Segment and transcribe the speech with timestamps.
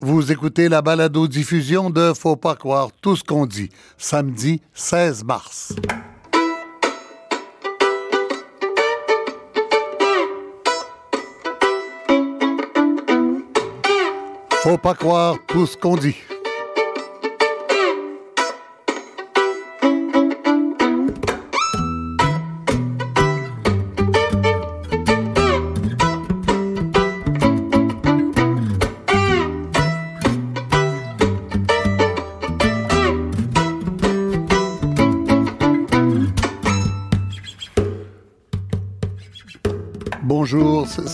[0.00, 5.74] Vous écoutez la balado-diffusion de Faut pas croire tout ce qu'on dit, samedi 16 mars.
[14.62, 16.14] Faut pas croire tout ce qu'on dit.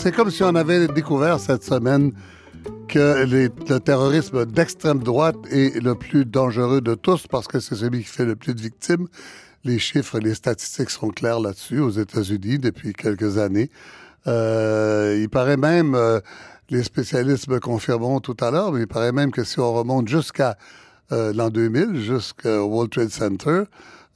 [0.05, 2.11] C'est comme si on avait découvert cette semaine
[2.87, 8.03] que le terrorisme d'extrême droite est le plus dangereux de tous parce que c'est celui
[8.03, 9.07] qui fait le plus de victimes.
[9.63, 13.71] Les chiffres, les statistiques sont clairs là-dessus aux États-Unis depuis quelques années.
[14.27, 16.19] Euh, il paraît même, euh,
[16.69, 20.07] les spécialistes me confirmeront tout à l'heure, mais il paraît même que si on remonte
[20.07, 20.55] jusqu'à
[21.11, 23.63] euh, l'an 2000, jusqu'au World Trade Center,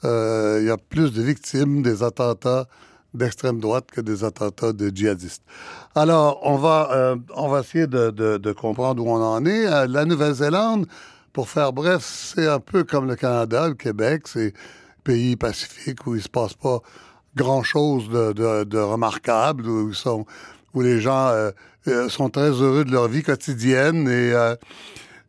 [0.03, 2.67] il y a plus de victimes des attentats
[3.13, 5.43] d'extrême droite que des attentats de djihadistes.
[5.95, 9.67] Alors, on va, euh, on va essayer de, comprendre où on en est.
[9.67, 10.85] Euh, la Nouvelle-Zélande,
[11.33, 14.53] pour faire bref, c'est un peu comme le Canada, le Québec, c'est
[15.03, 16.79] pays pacifique où il se passe pas
[17.35, 24.33] grand-chose de, remarquable, où les gens euh, sont très heureux de leur vie quotidienne et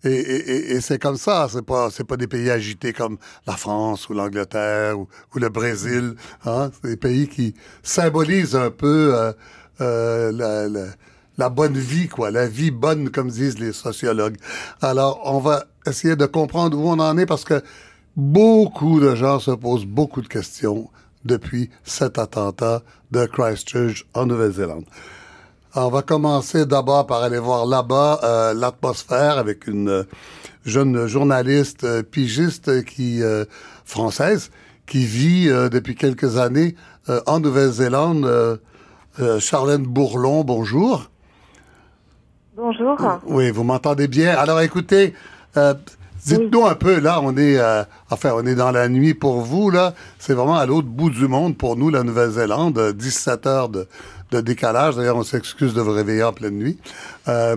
[0.04, 1.48] et, c'est comme ça.
[1.50, 6.14] C'est pas, c'est pas des pays agités comme la France ou l'Angleterre ou, le Brésil.
[6.44, 6.70] Hein?
[6.82, 9.32] C'est des pays qui symbolisent un peu euh,
[9.80, 10.90] euh,
[11.36, 14.36] la, bonne vie, quoi, la vie bonne, comme disent les sociologues.
[14.82, 17.62] Alors, on va essayer de comprendre où on en est parce que
[18.16, 20.90] beaucoup de gens se posent beaucoup de questions
[21.24, 24.84] depuis cet attentat de Christchurch en Nouvelle-Zélande.
[25.76, 30.02] On va commencer d'abord par aller voir là-bas euh, l'atmosphère avec une euh,
[30.64, 33.22] jeune journaliste euh, pigiste qui
[33.84, 34.50] française
[34.86, 36.74] qui vit depuis quelques années
[37.26, 38.58] en Nouvelle-Zélande.
[39.38, 41.10] Charlène Bourlon, bonjour.
[42.56, 42.96] Bonjour.
[43.26, 44.36] Oui, vous m'entendez bien?
[44.36, 45.14] Alors écoutez,
[46.26, 47.60] dites-nous un peu, là, on est,
[48.10, 49.94] enfin, on est dans la nuit pour vous, là.
[50.18, 53.86] C'est vraiment à l'autre bout du monde pour nous, la Nouvelle-Zélande, 17 heures de,
[54.30, 54.96] de décalage.
[54.96, 56.78] D'ailleurs, on s'excuse de vous réveiller en pleine nuit.
[57.28, 57.56] Euh,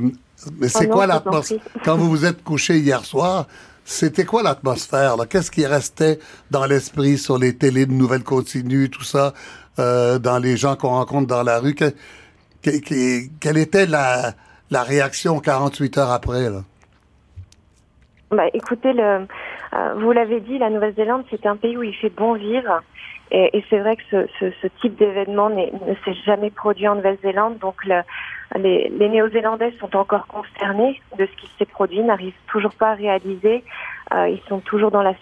[0.59, 1.59] mais c'est oh quoi l'atmosphère?
[1.85, 3.47] Quand vous vous êtes couché hier soir,
[3.85, 5.15] c'était quoi l'atmosphère?
[5.29, 6.19] Qu'est-ce qui restait
[6.51, 9.33] dans l'esprit sur les télés de nouvelles continues, tout ça,
[9.79, 11.75] euh, dans les gens qu'on rencontre dans la rue?
[11.75, 14.33] quelle était la,
[14.71, 16.49] la, réaction 48 heures après?
[16.49, 16.61] Là?
[18.31, 19.27] Bah, écoutez, le,
[19.73, 22.81] euh, vous l'avez dit, la Nouvelle-Zélande, c'est un pays où il fait bon vivre.
[23.35, 28.01] Et, c'est vrai que ce, type d'événement ne s'est jamais produit en Nouvelle-Zélande, donc le,
[28.59, 33.63] les, Néo-Zélandais sont encore concernés de ce qui s'est produit, n'arrivent toujours pas à réaliser.
[34.13, 35.15] Euh, ils sont toujours dans la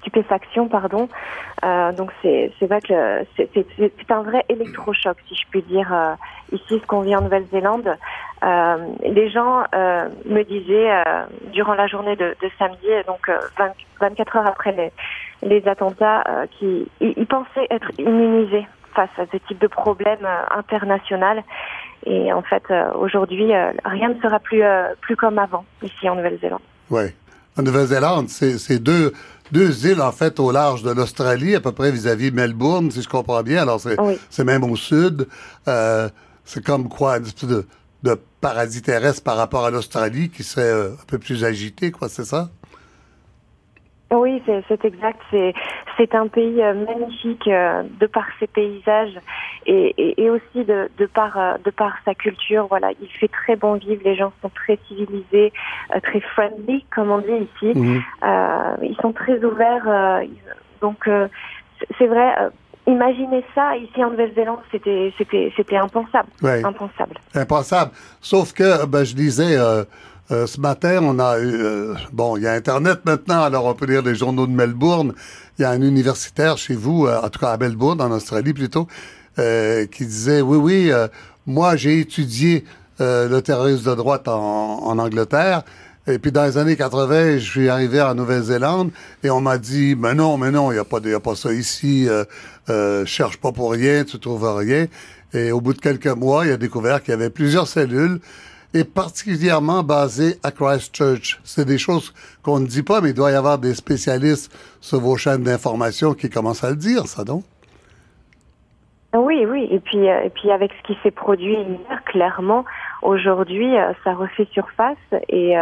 [0.00, 1.08] stupéfaction, pardon.
[1.64, 6.14] Euh, donc c'est vrai que c'est un vrai électrochoc, si je puis dire, euh,
[6.52, 7.96] ici ce qu'on vit en Nouvelle-Zélande.
[8.44, 10.90] Euh, les gens euh, me disaient
[11.52, 13.30] durant la journée de, de samedi, donc
[14.00, 14.92] 24 heures après les,
[15.42, 20.58] les attentats euh, qui ils, pensaient être immunisés face à ce type de problème euh,
[20.58, 21.42] international.
[22.06, 23.52] Et en fait, euh, aujourd'hui,
[23.84, 24.62] rien ne sera plus
[25.00, 26.60] plus comme avant ici en Nouvelle-Zélande.
[26.90, 27.02] Oui.
[27.58, 29.12] En Nouvelle-Zélande, c'est deux,
[29.52, 33.08] deux îles, en fait, au large de l'Australie, à peu près vis-à-vis Melbourne, si je
[33.08, 33.62] comprends bien.
[33.62, 35.28] Alors, c'est même au sud.
[36.44, 37.66] C'est comme quoi, une espèce de,
[38.02, 42.24] de paradis terrestre par rapport à l'Australie qui serait un peu plus agité, quoi, c'est
[42.24, 42.50] ça?
[44.12, 45.20] Oui, c'est exact.
[45.96, 49.18] C'est un pays euh, magnifique euh, de par ses paysages
[49.66, 52.66] et, et, aussi de, de, par euh, de par sa culture.
[52.68, 54.02] Voilà, il fait très bon vivre.
[54.04, 55.52] Les gens sont très civilisés,
[56.02, 57.78] très friendly, comme on dit ici.
[57.78, 58.02] Mhm.
[58.82, 60.22] ils sont très ouverts.
[60.80, 61.08] donc
[61.98, 62.34] c'est vrai.
[62.86, 67.14] Imaginez ça ici en Nouvelle-Zélande, c'était c'était c'était impensable, impensable.
[67.34, 67.92] Impensable.
[68.20, 69.56] Sauf que ben, je disais
[70.32, 71.52] euh, ce matin, on a eu...
[71.52, 75.14] Euh, bon, il y a Internet maintenant, alors on peut lire les journaux de Melbourne.
[75.58, 78.54] Il y a un universitaire chez vous, euh, en tout cas à Melbourne, en Australie
[78.54, 78.86] plutôt,
[79.36, 80.92] qui disait, oui, oui,
[81.46, 82.64] moi j'ai étudié
[82.98, 85.62] le terrorisme de droite en, Angleterre.
[86.06, 88.90] Et puis dans les années 80, je suis arrivé en Nouvelle-Zélande
[89.22, 91.52] et on m'a dit, mais non, mais non, il n'y a, pas a pas ça
[91.52, 92.08] ici,
[92.68, 94.86] euh, cherche pas pour rien, tu trouves rien.
[95.32, 98.20] Et au bout de quelques mois, il a découvert qu'il y avait plusieurs cellules
[98.74, 101.40] est particulièrement basé à Christchurch.
[101.44, 102.12] C'est des choses
[102.42, 104.50] qu'on ne dit pas, mais il doit y avoir des spécialistes
[104.80, 107.42] sur vos chaînes d'information qui commencent à le dire, ça, non?
[109.14, 109.68] Oui, oui.
[109.70, 112.64] Et puis, euh, et puis avec ce qui s'est produit hier, clairement,
[113.02, 114.96] aujourd'hui, ça refait surface
[115.28, 115.54] et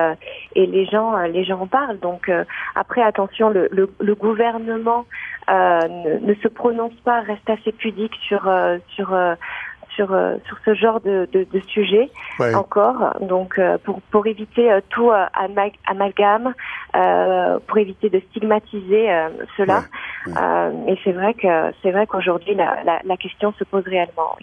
[0.54, 1.98] et les gens les gens en parlent.
[1.98, 2.30] Donc
[2.74, 5.06] après, attention, le, le, gouvernement
[5.48, 8.48] ne, ne, se prononce pas, reste assez pudique sur
[8.94, 9.14] sur
[9.94, 12.10] sur, euh, sur ce genre de, de, de sujet
[12.54, 13.14] encore.
[13.20, 15.10] Donc, euh, pour, pour éviter euh, tout
[15.86, 16.54] amalgame,
[17.66, 19.08] pour éviter de stigmatiser
[19.56, 19.84] cela.
[20.88, 24.36] et c'est vrai que c'est vrai qu'aujourd'hui la, la, la, question se pose réellement.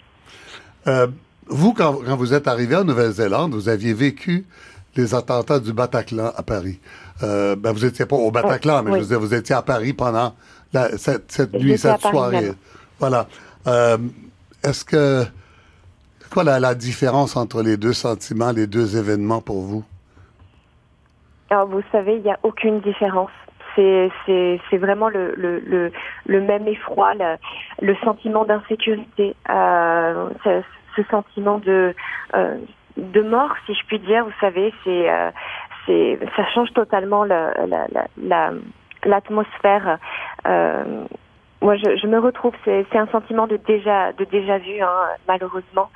[1.48, 4.46] Vous, quand, quand, vous êtes arrivé en Nouvelle-Zélande, vous aviez vécu
[4.96, 6.80] les attentats du Bataclan à Paris.
[7.20, 10.34] ben, vous n'étiez pas au Bataclan, mais je veux dire, vous étiez à Paris pendant
[10.72, 12.52] la, cette, cette nuit, cette soirée.
[12.98, 13.28] Voilà.
[14.64, 15.24] Est-ce que
[16.30, 19.84] quoi la, différence entre les deux sentiments, les deux événements pour vous?
[21.50, 23.30] Alors, vous savez, il n'y a aucune différence.
[23.76, 24.10] C'est,
[24.72, 25.92] vraiment le, le,
[26.26, 27.12] le, même effroi,
[27.80, 30.30] le, sentiment d'insécurité, euh,
[30.98, 31.94] ce, sentiment de,
[32.34, 32.56] euh,
[32.96, 34.24] de mort, si je puis dire.
[34.24, 35.30] Vous savez, c'est, euh,
[35.86, 38.50] c'est, ça change totalement la, la,
[39.04, 39.98] l'atmosphère
[41.60, 42.54] moi, je, je, me retrouve.
[42.64, 45.90] C'est un sentiment de déjà, de déjà vu, hein, malheureusement.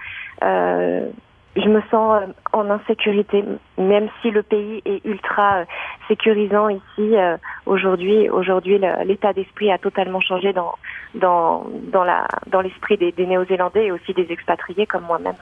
[1.57, 3.45] Euh, je me sens euh, en insécurité,
[3.79, 5.65] même si le pays est ultra euh,
[6.09, 7.17] sécurisant ici.
[7.17, 10.75] Euh, aujourd'hui, aujourd'hui, l'état d'esprit a totalement changé dans
[11.15, 15.37] dans dans la dans l'esprit des, des Néo-Zélandais et aussi des expatriés comme moi-même.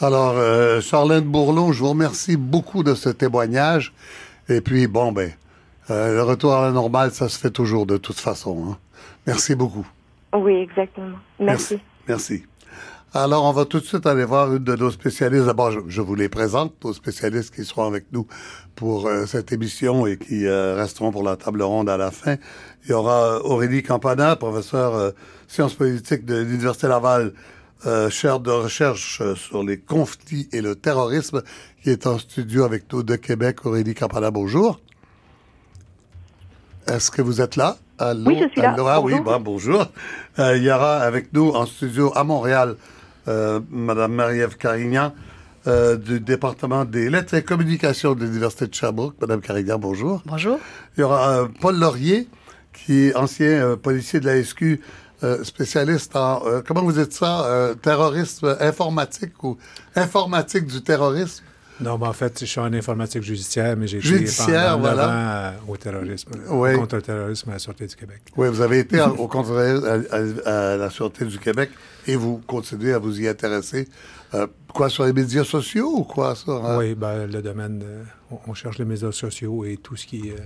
[0.00, 0.34] Alors,
[0.80, 3.92] Charlène Bourlon, je vous remercie beaucoup de ce témoignage.
[4.48, 5.30] Et puis, bon, ben,
[5.88, 8.70] le retour à la normale, ça se fait toujours de toute façon.
[8.70, 8.76] Hein.
[9.26, 9.86] Merci beaucoup.
[10.34, 11.18] Oui, exactement.
[11.38, 11.78] Merci.
[12.08, 12.44] Merci.
[13.14, 15.44] Alors, on va tout de suite aller voir une de nos spécialistes.
[15.44, 18.26] D'abord, je, vous les présente, nos spécialistes qui seront avec nous
[18.74, 22.36] pour euh, cette émission et qui euh, resteront pour la table ronde à la fin.
[22.84, 25.10] Il y aura Aurélie Campana, professeur euh,
[25.46, 27.34] sciences politiques de l'Université Laval,
[28.10, 31.42] chaire de recherche sur les conflits et le terrorisme,
[31.82, 33.66] qui est en studio avec nous de Québec.
[33.66, 34.80] Aurélie Campana, bonjour.
[36.86, 37.76] Est-ce que vous êtes là?
[38.26, 38.74] oui, je suis là.
[38.78, 39.86] Ah oui, bonjour.
[40.38, 45.12] Euh, il y aura avec nous en studio à Montréal euh, Madame Marie-Ève Carignan
[45.66, 49.14] euh, du département des lettres et communications de l'Université de Sherbrooke.
[49.20, 50.22] Madame Carignan, bonjour.
[50.26, 50.58] Bonjour.
[50.96, 52.28] Il y aura Paul Laurier,
[52.72, 54.80] qui est ancien policier de la SQ,
[55.44, 59.56] spécialiste en, comment vous dites ça, terrorisme informatique ou
[59.94, 61.44] informatique du terrorisme?
[61.80, 65.06] Non, mais en fait, je suis en informatique judiciaire, mais j'ai été pendant voilà.
[65.06, 66.74] ans euh, au terrorisme, oui.
[66.76, 68.20] contre le terrorisme à la Sûreté du Québec.
[68.36, 69.56] Oui, vous avez été au contre
[70.46, 71.70] à, la Sûreté du Québec
[72.06, 73.88] et vous continuez à vous y intéresser.
[74.34, 76.52] Euh, quoi, sur les médias sociaux ou quoi, ça?
[76.52, 76.78] Hein?
[76.78, 77.82] Oui, ben, le domaine,
[78.46, 80.36] on, cherche les médias sociaux et tout ce qui, euh,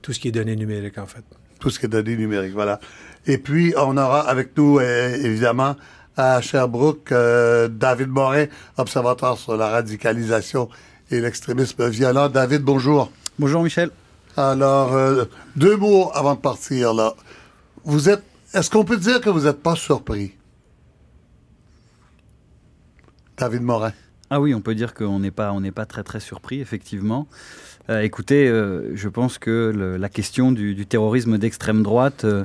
[0.00, 1.24] tout ce qui est données numériques, en fait.
[1.60, 2.80] Tout ce qui est données numériques, voilà.
[3.26, 5.76] Et puis, on aura avec nous, évidemment,
[6.18, 10.68] à Sherbrooke, euh, David Morin, observateur sur la radicalisation
[11.12, 12.28] et l'extrémisme violent.
[12.28, 13.12] David, bonjour.
[13.38, 13.90] Bonjour Michel.
[14.36, 15.24] Alors, euh,
[15.54, 17.14] deux mots avant de partir là.
[17.84, 20.34] Vous êtes, est-ce qu'on peut dire que vous n'êtes pas surpris,
[23.36, 23.92] David Morin?
[24.30, 27.28] Ah oui, on peut dire qu'on n'est pas, on n'est pas très très surpris, effectivement.
[27.90, 32.44] Euh, écoutez, je pense que la question du, terrorisme d'extrême droite euh,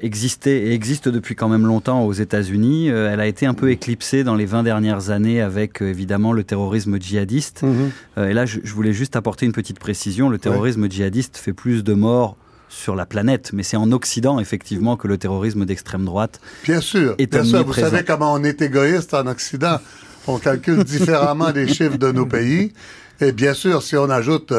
[0.00, 2.90] existait et existe depuis quand même longtemps aux États-Unis.
[2.90, 6.32] Euh, elle a été un peu éclipsée dans les 20 dernières années avec euh, évidemment
[6.32, 7.62] le terrorisme djihadiste.
[7.62, 7.90] Mhm.
[8.28, 10.28] et là, je, voulais juste apporter une petite précision.
[10.28, 12.36] Le terrorisme djihadiste fait plus de morts
[12.68, 16.40] sur la planète, mais c'est en Occident effectivement que le terrorisme d'extrême droite.
[16.64, 17.64] Bien sûr, est bien sûr.
[17.64, 19.78] Vous savez comment on est égoïste en Occident.
[20.26, 22.72] On calcule différemment les chiffres de nos pays.
[23.20, 24.52] Et bien sûr, si on ajoute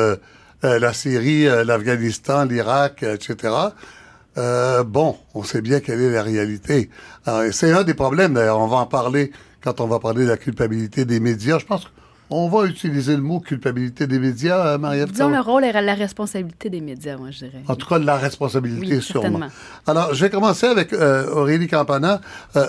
[0.64, 3.52] la Syrie, l'Afghanistan, l'Irak, etc.,
[4.38, 6.90] euh, bon, on sait bien quelle est la réalité.
[7.52, 8.60] C'est un des problèmes, d'ailleurs.
[8.60, 9.32] On va en parler
[9.64, 11.60] quand on va parler de la culpabilité des médias.
[11.60, 11.88] Je pense
[12.30, 15.12] qu'on va utiliser le mot culpabilité des médias, euh, Marie-Ève.
[15.12, 17.64] Disons le rôle et la responsabilité des médias, moi, je dirais.
[17.68, 19.40] En tout cas, la responsabilité, oui, sûrement.
[19.86, 22.22] Alors, je vais commencer avec euh, Aurélie Campana.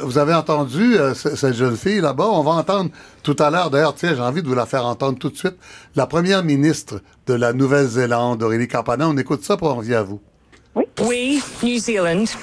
[0.03, 2.27] vous avez entendu cette jeune fille là-bas.
[2.27, 2.91] On va entendre
[3.23, 5.57] tout à l'heure, d'ailleurs, tiens, j'ai envie de vous la faire entendre tout de suite.
[5.95, 9.09] La première ministre de la Nouvelle-Zélande, Aurélie Campana.
[9.09, 10.21] On écoute ça, pour on revient à vous.
[11.01, 12.35] We, New Zealand,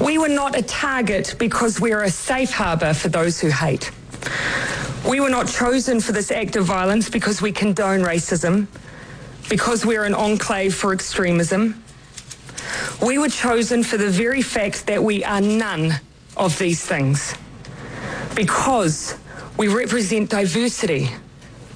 [0.00, 3.90] we were not a target because we're a safe harbour for those who hate.
[5.08, 8.68] We were not chosen for this act of violence because we condone racism,
[9.48, 11.82] because we're an enclave for extremism.
[13.02, 15.94] We were chosen for the very fact that we are none
[16.36, 17.34] of these things,
[18.36, 19.18] because
[19.56, 21.10] we represent diversity,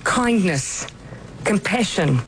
[0.05, 0.87] kindness,
[1.45, 2.21] compassion.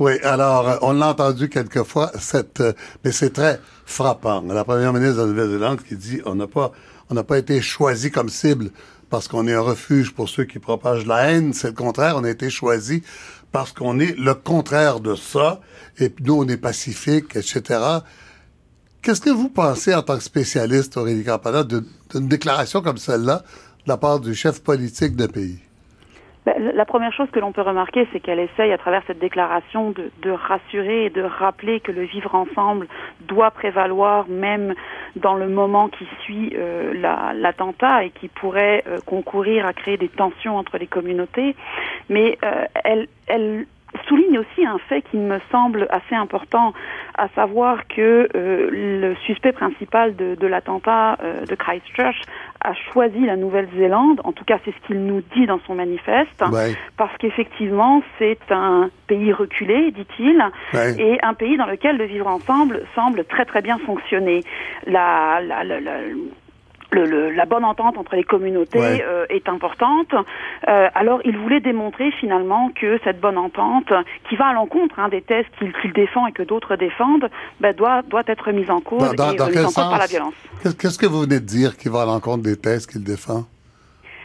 [0.00, 2.72] Oui, alors, euh, on l'a entendu quelquefois, euh,
[3.04, 4.42] mais c'est très frappant.
[4.42, 6.72] La première ministre de la Nouvelle-Zélande qui dit on n'a pas,
[7.10, 8.70] on n'a pas été choisi comme cible
[9.08, 11.52] parce qu'on est un refuge pour ceux qui propagent la haine.
[11.52, 12.16] C'est le contraire.
[12.16, 13.04] On a été choisi
[13.52, 15.60] parce qu'on est le contraire de ça.
[16.00, 17.80] Et nous, on est pacifique, etc.
[19.00, 23.44] Qu'est-ce que vous pensez en tant que spécialiste, Aurélie Campana, d'une déclaration comme celle-là
[23.84, 25.60] de la part du chef politique de pays?
[26.46, 29.92] Ben, la première chose que l'on peut remarquer, c'est qu'elle essaye, à travers cette déclaration,
[29.92, 32.86] de, rassurer et de rappeler que le vivre ensemble
[33.22, 34.74] doit prévaloir même
[35.16, 36.92] dans le moment qui suit euh,
[37.34, 41.56] l'attentat et qui pourrait euh, concourir à créer des tensions entre les communautés.
[42.10, 43.66] Mais euh, elle, elle
[44.06, 46.74] souligne aussi un fait qui me semble assez important,
[47.16, 51.16] à savoir que le suspect principal de, l'attentat
[51.48, 52.20] de Christchurch
[52.64, 56.42] a choisi la Nouvelle-Zélande, en tout cas c'est ce qu'il nous dit dans son manifeste,
[56.96, 60.42] parce qu'effectivement c'est un pays reculé, dit-il,
[60.98, 64.40] et un pays dans lequel le vivre ensemble semble très très bien fonctionner.
[64.86, 65.78] La, la, la,
[66.94, 70.14] le, la bonne entente entre les communautés euh, est importante.
[70.14, 73.92] Euh, alors, il voulait démontrer finalement que cette bonne entente,
[74.28, 77.28] qui va à l'encontre hein, des thèses qu'il défend et que d'autres défendent,
[77.60, 80.34] ben, doit, doit être mise en cause et euh, mise en cause par la violence.
[80.62, 83.44] Qu'est-ce que vous venez de dire qui va à l'encontre des thèses qu'il défend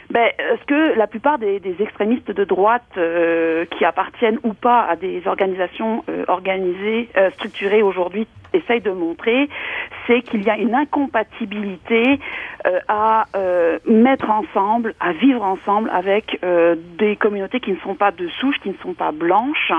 [0.10, 4.82] ben, ce que la plupart des, des extrémistes de droite euh, qui appartiennent ou pas
[4.82, 9.50] à des organisations euh, organisées, euh, structurées aujourd'hui, essayent de montrer,
[10.08, 12.20] c'est qu'il y a une incompatibilité
[12.88, 13.26] à
[13.86, 16.40] mettre ensemble, à vivre ensemble avec
[16.98, 19.72] des communautés qui ne sont pas de souche, qui ne sont pas blanches,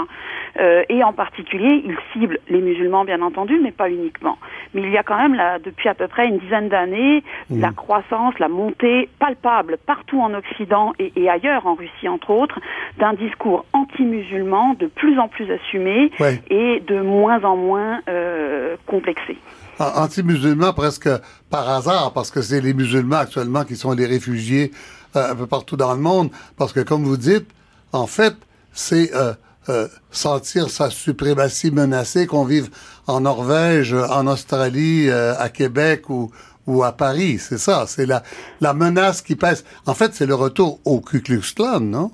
[0.89, 4.39] et en particulier, ils ciblent les musulmans, bien entendu, mais pas uniquement.
[4.75, 7.61] Mais il y a quand même, là, depuis à peu près une dizaine d'années, mmh.
[7.61, 12.61] la croissance, la montée palpable partout en Occident et, ailleurs, en Russie entre autres,
[12.99, 16.11] d'un discours anti-musulman de plus en plus assumé
[16.51, 19.39] et de moins en moins euh, complexé.
[19.79, 21.09] Anti-musulman presque
[21.49, 24.73] par hasard, parce que c'est les musulmans actuellement qui sont les réfugiés
[25.17, 27.49] euh, un peu partout dans le monde, parce que comme vous dites,
[27.93, 28.35] en fait,
[28.73, 32.71] c'est euh, sentir sa suprématie menacée, qu'on vive
[33.07, 36.31] en Norvège, en Australie, à Québec ou,
[36.67, 38.23] ou à Paris, c'est ça, c'est la,
[38.61, 39.65] la menace qui pèse.
[39.87, 42.11] En fait, c'est le retour au Ku Klux Klan, non?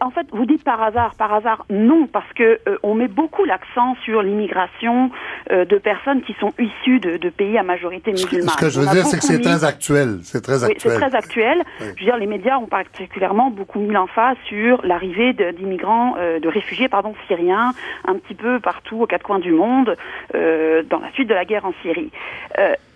[0.00, 3.44] En fait, vous dites par hasard, par hasard, non, parce que euh, on met beaucoup
[3.44, 5.10] l'accent sur l'immigration
[5.52, 8.48] euh, de personnes qui sont issues de, de, pays à majorité musulmane.
[8.48, 10.76] Ce que je veux dire, c'est que c'est très actuel, c'est très actuel.
[10.76, 11.62] Oui, c'est très actuel.
[11.78, 16.48] Je veux dire, les médias ont particulièrement beaucoup mis l'emphase sur l'arrivée d'immigrants, euh, de,
[16.48, 17.72] réfugiés, pardon, syriens,
[18.08, 19.96] un petit peu partout aux quatre coins du monde,
[20.32, 22.10] dans la suite de la guerre en Syrie.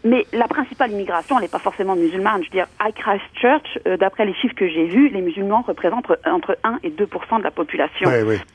[0.04, 2.42] Mais la principale immigration, elle n'est pas forcément musulmane.
[2.42, 6.10] Je veux dire, à Christchurch, euh, d'après les chiffres que j'ai vus, les musulmans représentent
[6.24, 8.08] entre 1 et 2% de la population.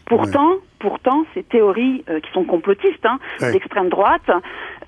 [0.06, 4.30] pourtant, pourtant, ces théories euh, qui sont complotistes hein, d'extrême droite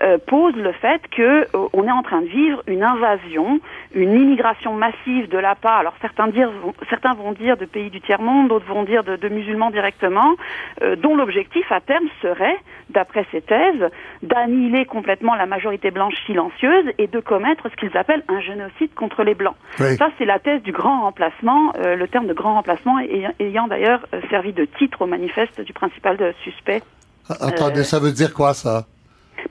[0.03, 3.59] euh, posent le fait que on est en train de vivre une invasion,
[3.93, 5.79] une immigration massive de la part.
[5.79, 6.51] Alors certains dire,
[6.89, 10.35] certains vont dire de pays du tiers monde, d'autres vont dire de, de musulmans directement,
[10.97, 12.57] dont l'objectif à terme serait,
[12.89, 13.89] d'après ces thèses,
[14.23, 19.23] d'annihiler complètement la majorité blanche silencieuse et de commettre ce qu'ils appellent un génocide contre
[19.23, 19.55] les Blancs.
[19.77, 24.05] Ça, c'est la thèse du grand remplacement, euh, le terme de grand remplacement ayant, d'ailleurs
[24.13, 26.81] euh, servi de titre au manifeste du principal de suspect.
[27.29, 28.85] Ah, attendez, ça veut dire quoi ça?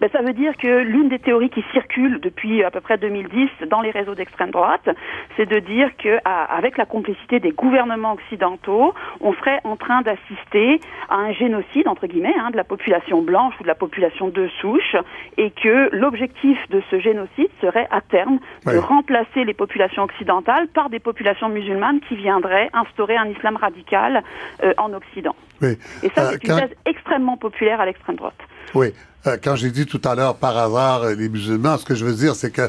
[0.00, 3.48] Ben, ça veut dire que l'une des théories qui circulent depuis à peu près 2010
[3.68, 4.88] dans les réseaux d'extrême droite,
[5.36, 10.80] c'est de dire que avec la complicité des gouvernements occidentaux, on serait en train d'assister
[11.08, 14.48] à un génocide entre guillemets hein, de la population blanche ou de la population de
[14.60, 14.96] souche,
[15.36, 20.90] et que l'objectif de ce génocide serait à terme de remplacer les populations occidentales par
[20.90, 24.22] des populations musulmanes qui viendraient instaurer un islam radical
[24.62, 25.36] euh, en Occident.
[25.62, 25.76] Et
[26.14, 28.38] ça, euh, c'est une thèse extrêmement populaire à l'extrême droite.
[28.74, 28.92] Oui.
[29.26, 32.04] Euh, quand j'ai dit tout à l'heure par hasard euh, les musulmans, ce que je
[32.04, 32.68] veux dire, c'est que euh,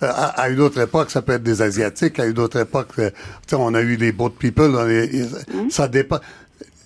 [0.00, 2.18] à, une autre époque, ça peut être des Asiatiques.
[2.20, 2.88] À une autre époque,
[3.52, 4.70] on a eu les boat people.
[4.70, 5.70] Mmh.
[5.70, 6.20] Ça dépend.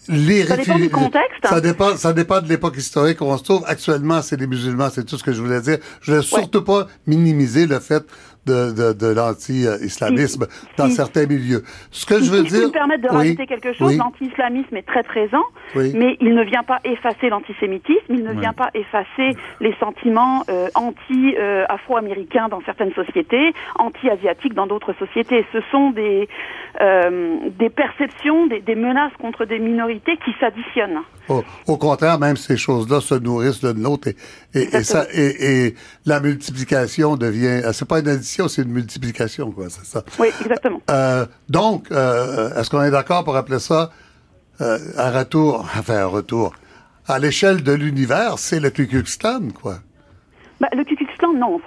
[0.09, 1.47] Les ça dépend du contexte.
[1.49, 3.62] Ça dépend, ça dépend de l'époque historique où on se trouve.
[3.67, 4.88] Actuellement, c'est les musulmans.
[4.91, 5.79] C'est tout ce que je voulais dire.
[6.00, 8.05] Je voulais surtout pas minimiser le fait
[8.47, 10.47] de, de, de l'anti-islamisme
[10.77, 11.63] dans certains milieux.
[11.91, 12.61] Ce que je veux dire...
[12.61, 15.45] Si me permettre de rajouter quelque chose, l'anti-islamisme est très présent,
[15.75, 20.69] mais il ne vient pas effacer l'antisémitisme, il ne vient pas effacer les sentiments euh,
[20.75, 25.47] anti-afro-américains dans certaines sociétés, anti-asiatiques dans d'autres sociétés.
[25.53, 26.29] Ce sont des,
[26.81, 31.03] euh, des perceptions, des, des menaces contre des minorités qui s'additionnent.
[31.67, 34.17] Au, contraire, même ces choses-là se nourrissent l'une de l'autre et,
[34.54, 37.62] et, ça, et, et, la multiplication devient.
[37.73, 39.66] C'est pas une addition, c'est une multiplication, quoi.
[39.71, 40.04] C'est ça.
[40.18, 40.80] Oui, exactement.
[40.90, 43.90] Euh, donc, euh, est-ce qu'on est d'accord pour appeler ça
[44.61, 46.52] euh, un retour, enfin un retour
[47.09, 49.78] à l'échelle de l'univers, c'est le Ku Klux Klan, quoi?
[50.61, 51.61] Bah, le Ku Klux Non.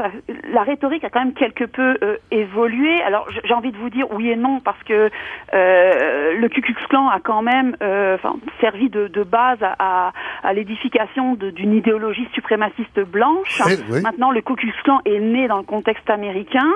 [0.51, 3.01] la rhétorique a quand même quelque peu euh, évolué.
[3.03, 5.09] Alors, j'ai envie de vous dire oui et non, parce que
[5.53, 8.17] euh, le Ku Klux Klan a quand même euh,
[8.59, 10.11] servi de, base à,
[10.53, 13.61] l'édification d'une idéologie suprémaciste blanche.
[14.03, 16.69] Maintenant, le Ku Klux Klan est né dans le contexte américain.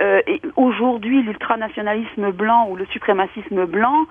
[0.00, 4.06] et aujourd'hui, l'ultranationalisme blanc ou le suprémacisme blanc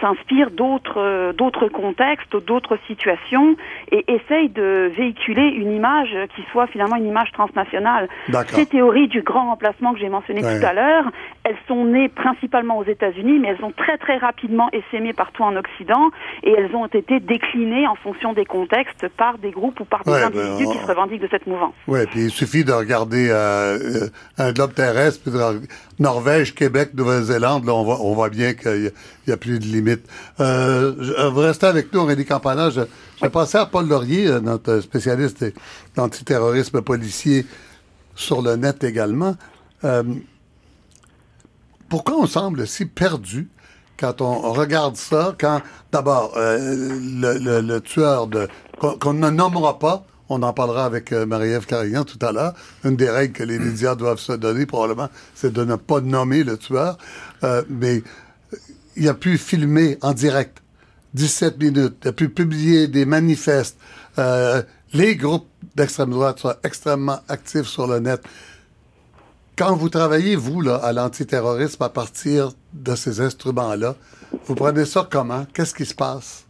[0.00, 3.56] s'inspire d'autres d'autres contextes, d'autres situations,
[3.90, 8.08] et essaye de véhiculer une image qui soit finalement une image transnationale.
[8.48, 11.10] Ces théories du grand remplacement que j'ai mentionné tout à l'heure,
[11.48, 15.54] elles sont nées principalement aux États-Unis, mais elles ont très très rapidement essaimé partout en
[15.54, 16.10] Occident
[16.42, 20.12] et elles ont été déclinées en fonction des contextes par des groupes ou par des
[20.12, 21.74] individus ben, qui se revendiquent de cette mouvance.
[21.86, 25.38] Oui, puis il suffit de regarder euh, euh, un globe terrestre, puis de
[26.00, 28.90] Norvège, Québec, Nouvelle-Zélande, là on voit, on voit bien qu'il
[29.26, 30.06] n'y a, plus de limites.
[30.40, 30.92] Euh,
[31.30, 32.70] vous restez avec nous, Aurélie Campana.
[32.70, 32.80] Je,
[33.22, 35.44] vais passer à Paul Laurier, euh, notre spécialiste
[35.94, 37.46] d'antiterrorisme policier
[38.16, 39.36] sur le net également.
[39.84, 40.02] Euh,
[41.88, 43.48] pourquoi on semble si perdu
[43.98, 46.98] quand on regarde ça, quand d'abord euh,
[47.62, 52.32] le, tueur de qu'on ne nommera pas, on en parlera avec Marie-Ève Carignan tout à
[52.32, 52.52] l'heure.
[52.84, 56.44] Une des règles que les médias doivent se donner, probablement, c'est de ne pas nommer
[56.44, 56.98] le tueur.
[57.70, 58.02] mais
[58.96, 60.62] il a pu filmer en direct
[61.14, 63.78] 17 minutes, il a pu publier des manifestes.
[64.18, 64.62] Euh,
[64.92, 68.20] les groupes d'extrême droite sont extrêmement actifs sur le net.
[69.56, 73.96] Quand vous travaillez, vous, là, à l'antiterrorisme à partir de ces instruments-là,
[74.44, 75.46] vous prenez ça comment?
[75.54, 76.44] Qu'est-ce qui se passe?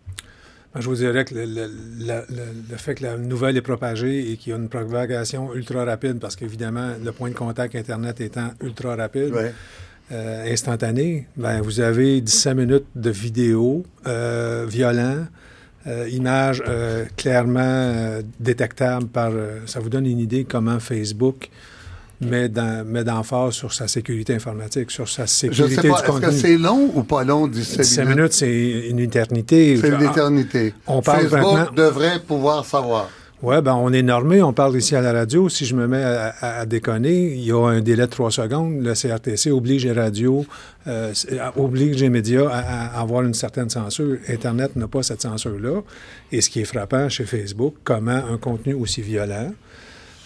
[0.75, 4.54] Ben, je vous dirais que le, fait que la nouvelle est propagée et qu'il y
[4.54, 9.32] a une propagation ultra rapide, parce qu'évidemment, le point de contact Internet étant ultra rapide,
[10.10, 15.26] euh, instantané, ben, vous avez 17 minutes de vidéo euh, violent,
[15.86, 19.30] euh, images euh, clairement détectables par...
[19.66, 21.50] ça vous donne une idée comment Facebook
[22.20, 26.56] met, d'emphase sur sa sécurité informatique, sur sa sécurité Je sais pas, Est-ce que c'est
[26.56, 28.32] long ou pas long, 17, 17 minutes?
[28.32, 29.76] c'est une éternité.
[29.80, 30.75] C'est une éternité.
[30.87, 33.08] On parle Facebook devrait pouvoir savoir.
[33.42, 35.50] Oui, ben on est normé, on parle ici à la radio.
[35.50, 38.80] Si je me mets à, déconner, il y a un délai de trois secondes.
[38.80, 40.47] Le CRTC oblige les radios,
[40.86, 41.12] euh,
[41.54, 44.17] oblige les médias à, avoir une certaine censure.
[44.28, 45.82] Internet n'a pas cette censure-là.
[46.32, 49.52] Et ce qui est frappant chez Facebook, comment un contenu aussi violent,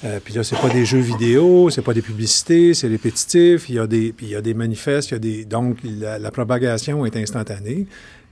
[0.05, 3.69] euh, puis là, c'est pas des jeux vidéo, c'est pas des publicités, c'est répétitif.
[3.69, 5.79] Il y a des, puis il y a des manifestes, il y a des, donc
[5.85, 7.87] la propagation est instantanée.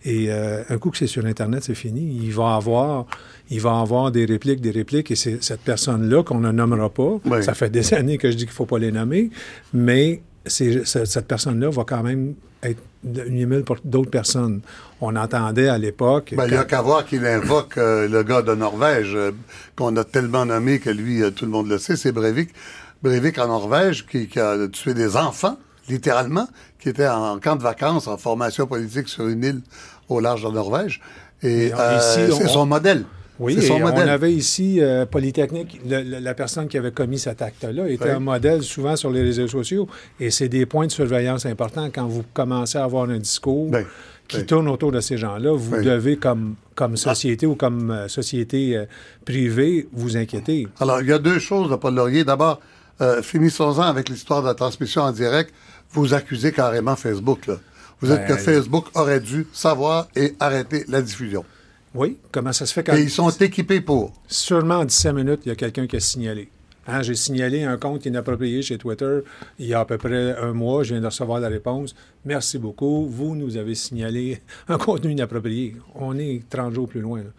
[0.05, 2.21] Et euh, un coup que c'est sur Internet, c'est fini.
[2.23, 3.07] Il va avoir,
[3.51, 7.19] il va avoir des répliques, des répliques, et c'est cette personne-là qu'on ne nommera pas.
[7.43, 9.31] Ça fait des années que je dis qu'il faut pas les nommer,
[9.73, 14.61] mais cette personne-là va quand même être une email pour d'autres personnes.
[15.01, 16.35] On entendait à l'époque.
[16.37, 19.31] Ben, il n'y a qu'à voir qu'il invoque euh, le gars de Norvège, euh,
[19.77, 22.51] qu'on a tellement nommé que lui, tout le monde le sait, c'est Breivik.
[23.03, 25.57] Breivik en Norvège, qui, qui a tué des enfants
[25.89, 26.47] littéralement,
[26.79, 29.61] qui était en camp de vacances, en formation politique sur une île
[30.09, 31.01] au large de Norvège.
[31.43, 33.05] Et, euh, c'est son modèle.
[33.39, 34.09] Oui, son modèle.
[34.09, 38.63] on avait ici euh, Polytechnique, la personne qui avait commis cet acte-là était un modèle
[38.63, 39.89] souvent sur les réseaux sociaux.
[40.19, 43.85] Et c'est des points de surveillance importants quand vous commencez à avoir un discours ben,
[44.27, 44.47] qui ben.
[44.47, 45.53] tourne autour de ces gens-là.
[45.53, 45.83] Vous ben.
[45.83, 48.85] devez, comme, comme société ou comme euh, société
[49.25, 50.67] privée, vous inquiéter.
[50.81, 52.25] Alors, il y a deux choses, Paul Laurier.
[52.25, 52.61] D'abord,
[53.23, 55.53] finissons-en avec l'histoire de la transmission en direct
[55.93, 57.47] vous accusez carrément Facebook.
[57.47, 57.57] Là.
[58.01, 61.45] Vous dites que ben, Facebook aurait dû savoir et arrêter la diffusion.
[61.95, 62.95] Oui, comment ça se fait quand...
[62.95, 64.13] Et ils sont équipés pour.
[64.27, 66.49] Sûrement en 17 minutes, il y a quelqu'un qui a signalé.
[66.91, 69.21] Hein, j'ai signalé un compte inapproprié chez Twitter
[69.59, 70.83] il y a à peu près un mois.
[70.85, 71.95] Je viens de recevoir la réponse.
[72.25, 73.07] Merci beaucoup.
[73.07, 75.77] Vous nous avez signalé un contenu inapproprié.
[75.95, 77.19] On est 30 jours plus loin.
[77.19, 77.31] Là.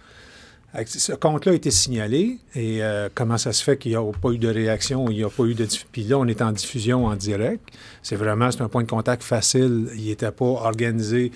[0.85, 4.29] Ce compte-là a été signalé et euh, comment ça se fait qu'il n'y a pas
[4.29, 5.67] eu de réaction, il n'y a pas eu de...
[5.91, 7.67] Puis là, on est en diffusion en direct.
[8.03, 9.87] C'est vraiment, c'est un point de contact facile.
[9.95, 11.31] Il n'était pas organisé,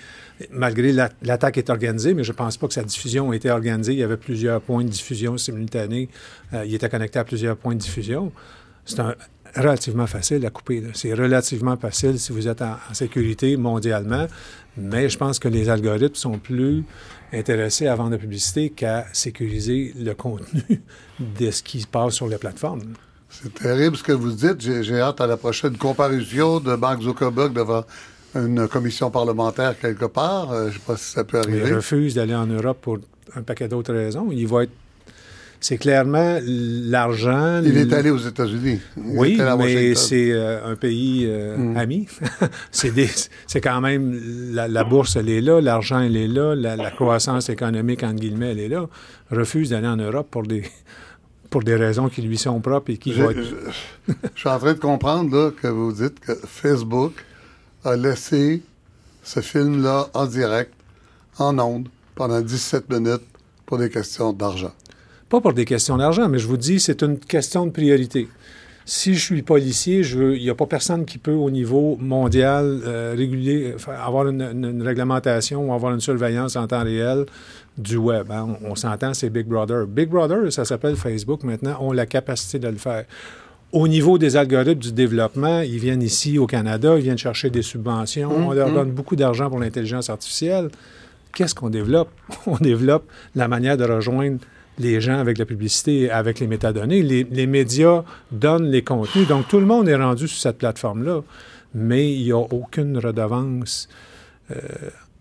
[0.50, 3.92] malgré l'attaque est organisée, mais je ne pense pas que sa diffusion a été organisée.
[3.92, 6.08] Il y avait plusieurs points de diffusion simultanés.
[6.52, 8.30] Euh, il était connecté à plusieurs points de diffusion.
[8.84, 9.02] C'est
[9.56, 10.82] relativement facile à couper.
[10.94, 14.26] C'est relativement facile si vous êtes en, sécurité mondialement,
[14.76, 16.84] mais je pense que les algorithmes sont plus
[17.34, 20.62] intéressés à vendre la publicité qu'à sécuriser le contenu
[21.20, 22.94] de ce qui se passe sur les plateformes.
[23.28, 24.60] C'est terrible ce que vous dites.
[24.60, 27.84] J'ai hâte à la prochaine comparution de Mark Zuckerberg devant
[28.34, 30.52] une commission parlementaire quelque part.
[30.52, 31.68] Euh, je ne sais pas si ça peut arriver.
[31.68, 32.98] Il refuse d'aller en Europe pour
[33.34, 34.28] un paquet d'autres raisons.
[34.30, 34.72] Il va être
[35.64, 37.62] c'est clairement l'argent.
[37.64, 38.80] Il est allé aux États-Unis.
[38.98, 41.76] Oui, mais c'est euh, un pays euh, mm.
[41.78, 42.06] ami.
[42.70, 44.20] c'est quand même
[44.52, 48.60] la, bourse, elle est là, l'argent, elle est là, la, croissance économique entre guillemets, elle
[48.60, 48.86] est là.
[49.30, 50.64] Refuse d'aller en Europe pour des
[51.48, 54.48] pour des raisons qui lui sont propres et qui Je, vont être- je- je suis
[54.50, 57.14] en train de comprendre là, que vous dites que Facebook
[57.84, 58.62] a laissé
[59.22, 60.74] ce film-là en direct,
[61.38, 63.22] en ondes, pendant 17 minutes
[63.64, 64.74] pour des questions d'argent.
[65.34, 68.28] Pas pour des questions d'argent, mais je vous dis, c'est une question de priorité.
[68.84, 73.14] Si je suis policier, il n'y a pas personne qui peut, au niveau mondial, euh,
[73.16, 77.26] réguler, avoir une, une- une réglementation ou avoir une surveillance en temps réel
[77.76, 78.30] du web.
[78.30, 78.46] hein.
[78.62, 79.88] On, on s'entend, c'est Big Brother.
[79.88, 83.04] Big Brother, ça s'appelle Facebook maintenant, ont la capacité de le faire.
[83.72, 87.62] Au niveau des algorithmes du développement, ils viennent ici au Canada, ils viennent chercher des
[87.62, 90.68] subventions, on leur donne beaucoup d'argent pour l'intelligence artificielle.
[91.34, 92.10] Qu'est-ce qu'on développe?
[92.46, 93.02] On développe
[93.34, 94.38] la manière de rejoindre
[94.78, 97.02] les gens avec la publicité, avec les métadonnées.
[97.02, 99.26] Les, les médias donnent les contenus.
[99.28, 101.22] Donc, tout le monde est rendu sur cette plateforme-là,
[101.74, 103.88] mais il n'y a aucune redevance.
[104.50, 104.56] Euh,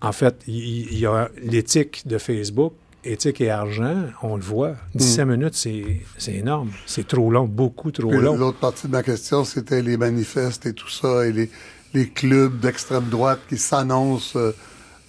[0.01, 2.73] en fait, il y, a l'éthique de Facebook,
[3.05, 4.75] éthique et argent, on le voit.
[4.95, 6.71] 17 minutes, c'est énorme.
[6.85, 8.35] C'est trop long, beaucoup trop Puis long.
[8.35, 11.49] L'autre partie de ma question, c'était les manifestes et tout ça, et les,
[11.93, 14.37] les clubs d'extrême droite qui s'annoncent.
[14.37, 14.51] euh,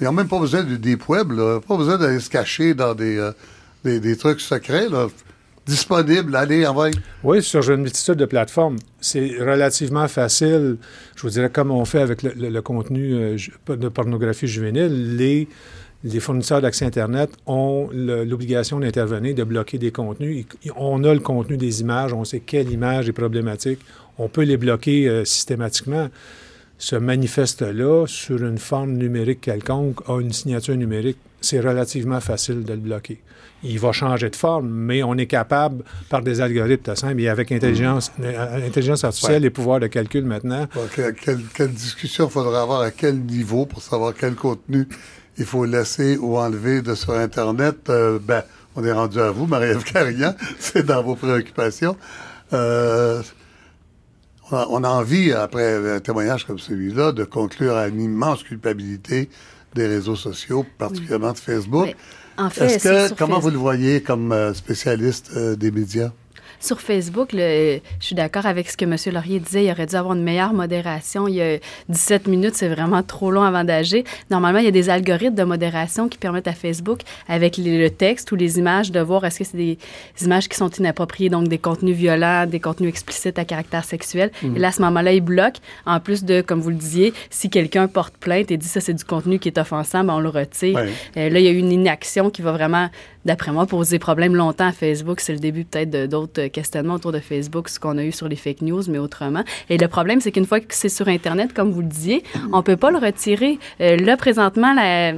[0.00, 1.60] ils n'ont même pas besoin du deep web, là.
[1.60, 3.32] pas besoin d'aller se cacher dans des, euh,
[3.84, 4.88] des, trucs secrets.
[4.88, 5.08] Là.
[6.34, 6.90] Allez, envoie.
[7.22, 8.76] Oui, sur une multitude de plateformes.
[9.00, 10.76] C'est relativement facile,
[11.16, 13.36] je vous dirais, comme on fait avec le, contenu euh,
[13.68, 15.48] de pornographie juvénile, les,
[16.20, 20.44] fournisseurs d'accès Internet ont l'obligation d'intervenir, de bloquer des contenus.
[20.76, 23.78] On a le contenu des images, on sait quelle image est problématique.
[24.18, 26.08] On peut les bloquer euh, systématiquement.
[26.76, 31.16] Ce manifeste-là, sur une forme numérique quelconque, a une signature numérique.
[31.40, 33.20] C'est relativement facile de le bloquer.
[33.64, 37.28] Il va changer de forme, mais on est capable, par des algorithmes tout simple, et
[37.28, 39.46] avec intelligence, euh, intelligence artificielle Ouais.
[39.48, 43.64] et pouvoir de calcul maintenant, Bon, que- quelle, quelle discussion faudrait avoir à quel niveau
[43.66, 44.86] pour savoir quel contenu
[45.38, 47.88] il faut laisser ou enlever de sur Internet?
[47.88, 48.42] Euh, ben,
[48.76, 50.34] on est rendu à vous, Marie-Ève Carignan.
[50.58, 51.96] C'est dans vos préoccupations.
[52.52, 53.22] Euh,
[54.50, 58.42] on, a, on a envie, après un témoignage comme celui-là, de conclure à une immense
[58.42, 59.30] culpabilité
[59.74, 61.86] des réseaux sociaux, particulièrement de Facebook.
[61.86, 61.96] Mais
[62.36, 66.10] en fait, Est-ce que, comment vous le voyez comme euh, spécialiste euh, des médias?
[66.64, 68.96] Sur Facebook, le- je suis d'accord avec ce que M.
[69.12, 69.64] Laurier disait.
[69.66, 71.28] Il aurait dû avoir une meilleure modération.
[71.28, 71.58] Il y a
[71.90, 74.02] 17 minutes, c'est vraiment trop long avant d'agir.
[74.30, 77.90] Normalement, il y a des algorithmes de modération qui permettent à Facebook, avec les- le
[77.90, 79.76] texte ou les images, de voir est-ce que c'est des
[80.22, 84.30] images qui sont inappropriées, donc des contenus violents, des contenus explicites à caractère sexuel.
[84.42, 85.56] Et là, à ce moment-là, il bloque.
[85.84, 88.94] En plus de, comme vous le disiez, si quelqu'un porte plainte et dit ça, c'est
[88.94, 90.76] du contenu qui est offensant, ben, on le retire.
[90.76, 90.88] Ouais.
[91.18, 92.88] Euh, là, il y a eu une inaction qui va vraiment,
[93.24, 95.20] d'après moi, poser problème longtemps à Facebook.
[95.20, 98.28] C'est le début peut-être d'autres euh, questionnements autour de Facebook, ce qu'on a eu sur
[98.28, 99.44] les fake news, mais autrement.
[99.70, 102.62] Et le problème, c'est qu'une fois que c'est sur Internet, comme vous le disiez, on
[102.62, 103.58] peut pas le retirer.
[103.80, 105.12] Euh, là, présentement, la-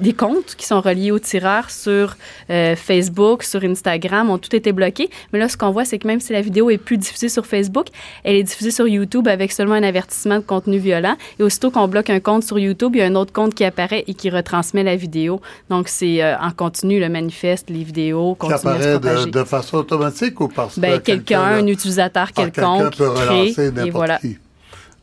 [0.00, 2.16] des comptes qui sont reliés au tireur sur
[2.50, 5.10] euh, Facebook, sur Instagram ont tout été bloqués.
[5.32, 7.46] Mais là, ce qu'on voit, c'est que même si la vidéo est plus diffusée sur
[7.46, 7.88] Facebook,
[8.24, 11.16] elle est diffusée sur YouTube avec seulement un avertissement de contenu violent.
[11.38, 13.64] Et aussitôt qu'on bloque un compte sur YouTube, il y a un autre compte qui
[13.64, 15.40] apparaît et qui retransmet la vidéo.
[15.68, 20.48] Donc, c'est euh, en continu le manifeste, les vidéos, Qui apparaît de, façon automatique ou
[20.48, 23.54] parce Ben, que quelqu'un, un utilisateur Ah, quelqu'un quelconque, peut crée,
[23.86, 24.18] et voilà.
[24.18, 24.38] qui?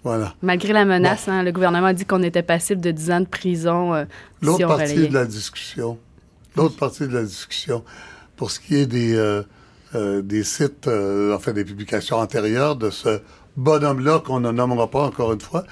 [0.07, 0.33] Voilà.
[0.41, 3.25] Malgré la menace, hein, le gouvernement a dit qu'on était passible de 10 ans de
[3.25, 4.05] prison euh,
[4.41, 5.07] L'autre si partie relayait.
[5.09, 5.97] de la discussion,
[6.55, 7.83] l'autre partie de la discussion,
[8.37, 9.43] pour ce qui est des, euh,
[9.95, 13.19] euh, des sites, euh, enfin des publications antérieures de ce
[13.57, 15.65] bonhomme-là qu'on ne nommera pas encore une fois,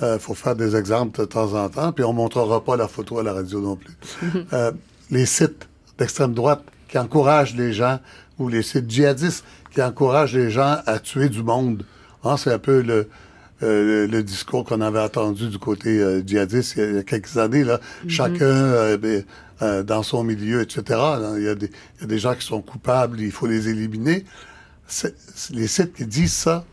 [0.00, 3.20] il faut faire des exemples de temps en temps, puis on montrera pas la photo
[3.20, 3.96] à la radio non plus.
[4.52, 4.72] Euh,
[5.10, 5.68] les sites
[5.98, 7.98] d'extrême droite qui encouragent les gens,
[8.38, 11.84] ou les sites djihadistes qui encouragent les gens à tuer du monde.
[12.24, 13.08] Hein, c'est un peu le,
[13.62, 17.64] euh, le, discours qu'on avait entendu du côté euh, djihadiste il y a- quelques années.
[17.64, 17.80] Là.
[18.08, 19.24] Chacun euh, ben,
[19.84, 20.82] dans son milieu, etc.
[20.88, 21.34] là.
[21.36, 23.68] Il, y a des, il y a des gens qui sont coupables, il faut les
[23.68, 24.24] éliminer.
[25.52, 26.64] Les sites qui disent ça,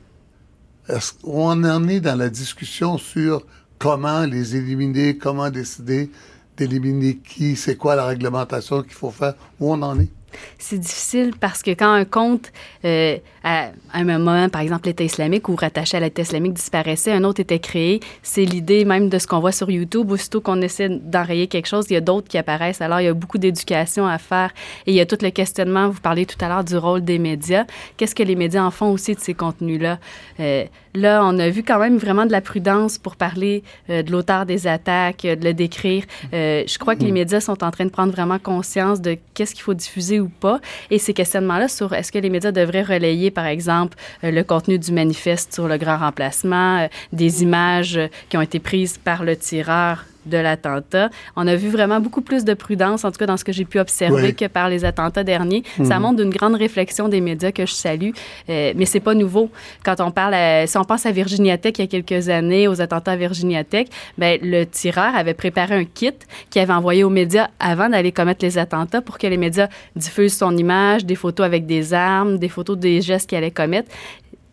[0.87, 3.45] est-ce qu'on en est dans la discussion sur
[3.77, 6.09] comment les éliminer, comment décider
[6.57, 10.09] d'éliminer qui, c'est quoi la réglementation qu'il faut faire, où on en est?
[10.57, 12.51] C'est difficile parce que quand un compte,
[12.85, 17.23] euh, à un moment, par exemple, l'État islamique ou rattaché à l'État islamique disparaissait, un
[17.23, 17.99] autre était créé.
[18.23, 20.11] C'est l'idée même de ce qu'on voit sur YouTube.
[20.11, 22.81] Aussitôt qu'on essaie d'enrayer quelque chose, il y a d'autres qui apparaissent.
[22.81, 24.51] Alors, il y a beaucoup d'éducation à faire.
[24.85, 27.19] Et il y a tout le questionnement, vous parlez tout à l'heure du rôle des
[27.19, 27.65] médias.
[27.97, 29.99] Qu'est-ce que les médias en font aussi de ces contenus-là?
[30.39, 34.11] Euh, là, on a vu quand même vraiment de la prudence pour parler euh, de
[34.11, 36.03] l'auteur des attaques, euh, de le décrire.
[36.33, 39.53] Euh, je crois que les médias sont en train de prendre vraiment conscience de qu'est-ce
[39.53, 40.59] qu'il faut diffuser ou pas.
[40.89, 44.79] Et ces questionnements-là sur est-ce que les médias devraient relayer, par exemple, euh, le contenu
[44.79, 49.35] du manifeste sur le grand remplacement, des images euh, qui ont été prises par le
[49.35, 50.05] tireur?
[50.25, 51.09] De l'attentat.
[51.35, 53.65] On a vu vraiment beaucoup plus de prudence, en tout cas dans ce que j'ai
[53.65, 55.63] pu observer, que par les attentats derniers.
[55.83, 56.01] Ça Mhm.
[56.01, 58.09] montre d'une grande réflexion des médias que je salue,
[58.49, 59.49] euh, mais c'est pas nouveau.
[59.83, 62.67] Quand on parle, à- si on pense à Virginia Tech il y a quelques années,
[62.67, 66.11] aux attentats à Virginia Tech, ben, le tireur avait préparé un kit
[66.49, 70.37] qu'il avait envoyé aux médias avant d'aller commettre les attentats pour que les médias diffusent
[70.37, 73.89] son image, des photos avec des armes, des photos des gestes qu'il allait commettre,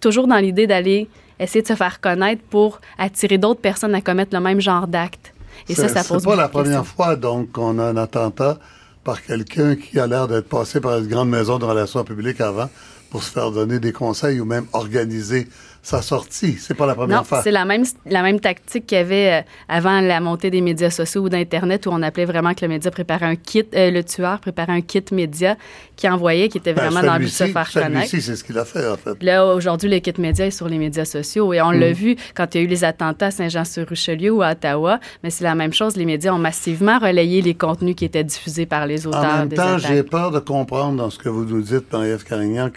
[0.01, 4.35] toujours dans l'idée d'aller essayer de se faire connaître pour attirer d'autres personnes à commettre
[4.35, 5.33] le même genre d'acte.
[5.69, 8.59] Et ça, C'est- ça pose C'est pas la première fois, donc, qu'on a un attentat
[9.05, 12.69] par quelqu'un qui a l'air d'être passé par une grande maison de relations publiques avant
[13.11, 15.49] pour se faire donner des conseils ou même organiser
[15.87, 16.57] sa sortie.
[16.59, 17.43] C'est pas la première Non, fois.
[17.45, 20.91] c'est la même, la même tactique qu'il y avait euh, avant la montée des médias
[20.91, 24.03] sociaux ou d'Internet où on appelait vraiment que le média préparait un kit, euh, le
[24.03, 25.57] tueur préparait un kit média
[25.95, 28.09] qui envoyait, qui était Ben, vraiment dans le but de se faire connaître.
[28.11, 29.23] C'est ce qu'il a fait, en fait.
[29.23, 31.79] Là, aujourd'hui, le kit média est sur les médias sociaux et on Mm.
[31.81, 35.31] l'a vu quand il y a eu les attentats à Saint-Jean-sur-Richelieu ou à Ottawa, mais
[35.31, 35.97] c'est la même chose.
[35.97, 39.49] Les médias ont massivement relayé les contenus qui étaient diffusés par les auteurs En même
[39.49, 42.71] des temps, j'ai peur de comprendre dans ce que vous nous dites, Marie-Ève Carignan,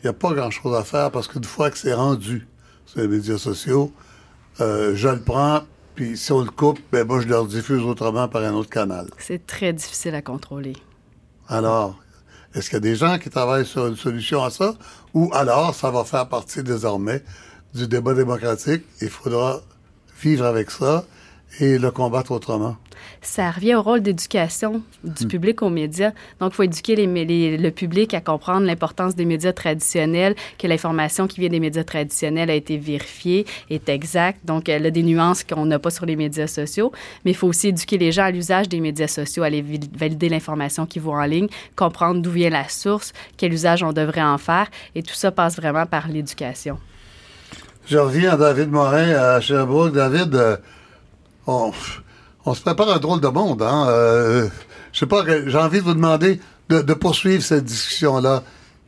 [0.00, 2.46] qu'il n'y a pas grand-chose à faire parce qu'une fois que c'est rendu
[2.86, 3.92] sur les médias sociaux,
[4.60, 5.62] euh, je le prends,
[5.94, 9.08] puis si on le coupe, ben moi, je le diffuse autrement par un autre canal.
[9.18, 10.74] C'est très difficile à contrôler.
[11.48, 11.98] Alors,
[12.54, 14.74] est-ce qu'il y a des gens qui travaillent sur une solution à ça?
[15.14, 17.22] Ou alors, ça va faire partie désormais
[17.74, 18.82] du débat démocratique.
[19.02, 19.60] Il faudra
[20.22, 21.04] vivre avec ça
[21.60, 22.76] et le combattre autrement.
[23.22, 26.12] Ça revient au rôle d'éducation du public aux médias.
[26.40, 30.66] Donc, il faut éduquer les, les- le public à comprendre l'importance des médias traditionnels, que
[30.66, 34.40] l'information qui vient des médias traditionnels a été vérifiée, est exacte.
[34.44, 36.92] Donc, elle a des nuances qu'on n'a pas sur les médias sociaux.
[37.24, 39.64] Mais il faut aussi éduquer les gens à l'usage des médias sociaux, à aller
[39.94, 44.22] valider l'information qu'ils voient en ligne, comprendre d'où vient la source, quel usage on devrait
[44.22, 44.68] en faire.
[44.94, 46.78] Et tout ça passe vraiment par l'éducation.
[47.86, 49.92] Je reviens à David Morin à Sherbrooke.
[49.92, 50.56] David, euh,
[51.46, 51.72] on,
[52.44, 53.62] on se prépare un drôle de monde.
[53.62, 53.86] Hein?
[53.88, 54.48] Euh,
[54.92, 58.42] je sais pas, j'ai envie de vous demander de, de poursuivre cette discussion-là.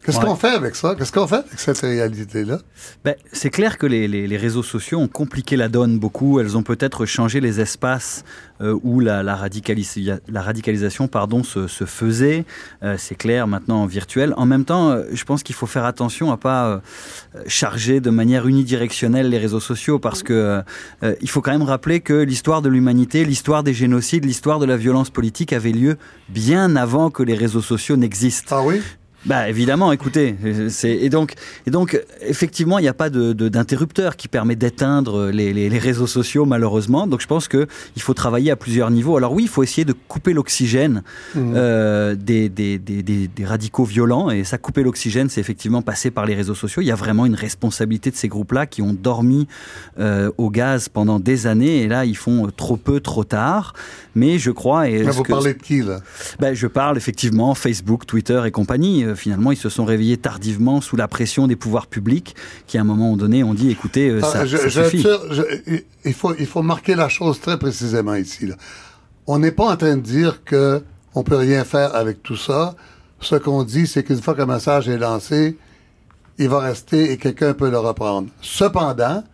[0.09, 0.25] Qu'est-ce Ouais.
[0.25, 0.95] qu'on fait avec ça?
[0.97, 2.61] Qu'est-ce qu'on fait avec cette réalité-là?
[3.05, 6.41] Ben, c'est clair que les, les- les réseaux sociaux ont compliqué la donne beaucoup.
[6.41, 8.25] Elles ont peut-être changé les espaces
[8.63, 12.47] euh, où la, la, radicalisa- la radicalisation pardon, se, se faisait.
[12.83, 14.33] Euh, c'est clair maintenant en virtuel.
[14.39, 16.79] En même temps, euh, je pense qu'il faut faire attention à pas euh,
[17.47, 20.63] charger de manière unidirectionnelle les réseaux sociaux parce que
[21.21, 24.77] il faut quand même rappeler que l'histoire de l'humanité, l'histoire des génocides, l'histoire de la
[24.79, 25.97] violence politique avait lieu
[26.31, 28.57] bien avant que les réseaux sociaux n'existent.
[28.59, 28.81] Ah oui?
[29.27, 30.37] Bah évidemment, écoutez,
[30.69, 31.35] c'est et donc
[31.67, 35.79] et donc effectivement il n'y a pas de d'interrupteur qui permet d'éteindre les, les, les
[35.79, 37.07] réseaux sociaux malheureusement.
[37.09, 39.17] Donc je pense que il faut travailler à plusieurs niveaux.
[39.17, 41.03] Alors oui, il faut essayer de couper l'oxygène
[41.35, 41.53] Mhm.
[41.57, 46.11] euh, des, des, des, des, des radicaux violents et ça couper l'oxygène, c'est effectivement passer
[46.13, 46.81] par les réseaux sociaux.
[46.81, 49.49] Il y a vraiment une responsabilité de ces groupes-là qui ont dormi
[49.99, 53.73] euh, au gaz pendant des années et là ils font trop peu trop tard.
[54.15, 56.01] Mais je crois et Mais ce vous que- parlez de qui, là?
[56.39, 59.05] ben, je parle effectivement Facebook, Twitter et compagnie.
[59.09, 62.35] Euh, finalement, ils se sont réveillés tardivement sous la pression des pouvoirs publics
[62.67, 65.07] qui, à un moment donné, ont dit écoutez, euh, Ah, ça, je- ça je suffit.
[66.05, 68.47] il, faut, il faut marquer la chose très précisément ici.
[68.47, 68.55] là.
[69.27, 70.83] On n'est pas en train de dire que
[71.15, 72.75] on peut rien faire avec tout ça.
[73.21, 75.57] Ce qu'on dit, c'est qu'une fois qu'un message est lancé,
[76.39, 78.29] il va rester et quelqu'un peut le reprendre.
[78.41, 79.25] Cependant,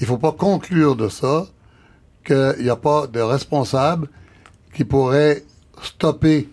[0.00, 1.46] il faut pas conclure de ça
[2.26, 4.08] qu'il n'y a pas de responsable
[4.74, 5.44] qui pourrait
[5.82, 6.48] stopper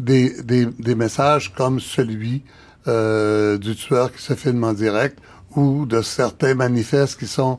[0.00, 2.42] des, des, messages comme celui
[2.88, 5.18] euh, du tueur qui se filme en direct
[5.56, 7.58] ou de certains manifestes qui sont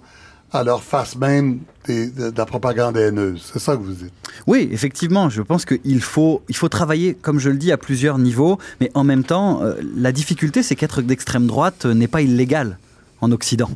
[0.52, 3.50] à leur face même des- de, de la propagande haineuse.
[3.54, 4.14] C'est ça que vous dites?
[4.48, 8.18] Oui, effectivement, je pense qu'il faut, il faut travailler, comme je le dis, à plusieurs
[8.18, 12.22] niveaux, mais en même temps, euh, la difficulté, c'est qu'être d'extrême droite euh, n'est pas
[12.22, 12.78] illégal
[13.22, 13.70] en Occident.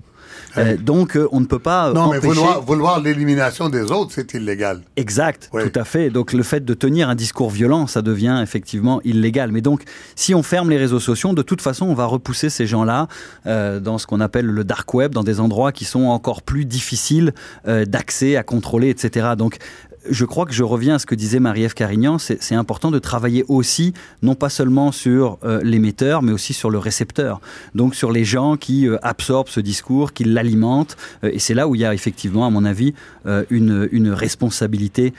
[0.57, 4.33] Euh, donc, euh, on ne peut pas Non, mais vouloir, vouloir l'élimination des autres, c'est
[4.33, 4.81] illégal.
[4.95, 5.63] Exact, Oui.
[5.69, 6.09] tout à fait.
[6.09, 9.51] Donc le fait de tenir un discours violent, ça devient effectivement illégal.
[9.51, 9.83] Mais donc,
[10.15, 13.07] si on ferme les réseaux sociaux, de toute façon, on va repousser ces gens-là
[13.45, 16.65] euh, dans ce qu'on appelle le dark web, dans des endroits qui sont encore plus
[16.65, 17.33] difficiles
[17.67, 19.29] euh, d'accès, à contrôler, etc.
[19.37, 19.57] Donc
[20.09, 23.45] je crois que je reviens à ce que disait Marie-Ève Carignan, c'est important de travailler
[23.47, 27.41] aussi, non pas seulement sur euh, l'émetteur, mais aussi sur le récepteur.
[27.73, 30.97] Donc sur les gens qui euh, absorbent ce discours, qui l'alimentent.
[31.23, 32.93] Euh, et c'est là où il y a effectivement, à mon avis,
[33.49, 35.13] une, une responsabilité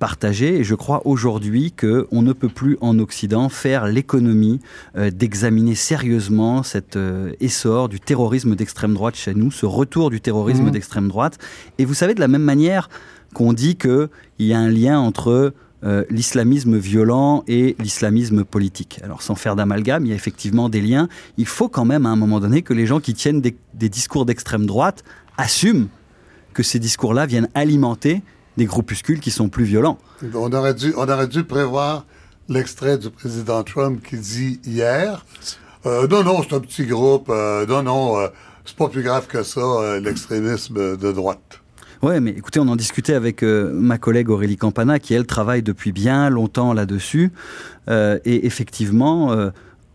[0.00, 0.58] partagée.
[0.58, 4.58] Et je crois aujourd'hui qu'on ne peut plus en Occident faire l'économie
[4.96, 6.98] d'examiner sérieusement cet
[7.40, 10.70] essor du terrorisme d'extrême droite chez nous, ce retour du terrorisme Mhm.
[10.72, 11.38] d'extrême droite.
[11.78, 12.88] Et vous savez, de la même manière
[13.34, 15.52] qu'on dit qu'il y a un lien entre
[15.84, 19.00] euh, l'islamisme violent et l'islamisme politique.
[19.04, 21.08] Alors sans faire d'amalgame, il y a effectivement des liens.
[21.36, 24.24] Il faut quand même à un moment donné que les gens qui tiennent des, discours
[24.24, 25.04] d'extrême droite
[25.36, 25.88] assument
[26.54, 28.22] que ces discours-là viennent alimenter
[28.56, 29.98] des groupuscules qui sont plus violents.
[30.32, 32.06] On aurait dû, on aurait dû prévoir
[32.48, 35.26] l'extrait du président Trump qui dit hier
[35.86, 38.28] euh, non, non, c'est un petit groupe, euh, non, non, euh,
[38.64, 41.60] c'est pas plus grave que ça, l'extrémisme de droite.
[42.04, 45.90] Ouais, mais écoutez, on en discutait avec ma collègue Aurélie Campana, qui elle travaille depuis
[45.90, 47.32] bien longtemps là-dessus.
[47.88, 49.34] et effectivement,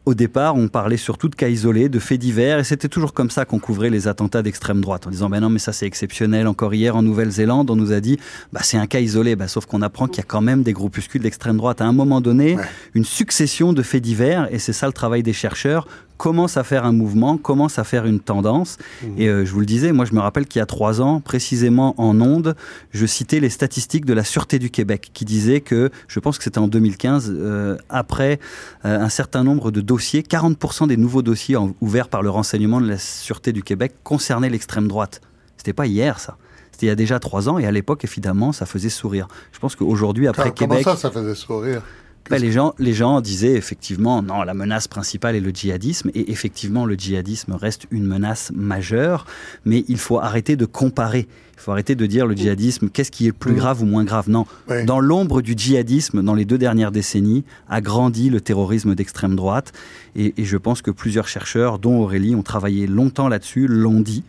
[0.05, 3.29] au départ, on parlait surtout de cas isolés, de faits divers, et c'était toujours comme
[3.29, 6.47] ça qu'on couvrait les attentats d'extrême droite, en disant ben non, mais ça c'est exceptionnel.
[6.47, 8.17] Encore hier en Nouvelle-Zélande, on nous a dit
[8.51, 10.73] bah c'est un cas isolé, bah, sauf qu'on apprend qu'il y a quand même des
[10.73, 11.79] groupuscules d'extrême droite.
[11.79, 12.57] À un moment donné,
[12.95, 15.87] une succession de faits divers, et c'est ça le travail des chercheurs,
[16.19, 18.77] commence à faire un mouvement, commence à faire une tendance.
[19.01, 19.07] Mmh.
[19.17, 21.21] Et euh, je vous le disais, moi je me rappelle qu'il y a trois ans,
[21.21, 22.55] précisément en ondes,
[22.91, 26.43] je citais les statistiques de la Sûreté du Québec qui disaient que, je pense que
[26.43, 28.41] c'était en 2015, euh, après
[28.83, 32.89] euh, un certain nombre de dossiers, 40% des nouveaux dossiers ouverts par le renseignement de
[32.89, 35.21] la Sûreté du Québec concernaient l'extrême droite.
[35.55, 36.35] C'était pas hier ça.
[36.73, 39.29] C'était il y a déjà trois ans et à l'époque, évidemment, ça faisait sourire.
[39.53, 40.81] Je pense qu'aujourd'hui, après Québec...
[40.83, 41.81] Comment ça, ça faisait sourire?
[42.29, 46.31] Bah, les, gens, les gens disaient effectivement, non, la menace principale est le djihadisme, et
[46.31, 49.25] effectivement, le djihadisme reste une menace majeure,
[49.65, 51.27] mais il faut arrêter de comparer.
[51.55, 53.57] Il faut arrêter de dire le djihadisme, qu'est-ce qui est plus mm.
[53.57, 54.29] grave ou moins grave?
[54.29, 54.45] Non.
[54.85, 59.73] Dans l'ombre du djihadisme, dans les deux dernières décennies, a grandi le terrorisme d'extrême droite.
[60.15, 64.23] Et, et, je pense que plusieurs chercheurs, dont Aurélie, ont travaillé longtemps là-dessus, l'ont dit.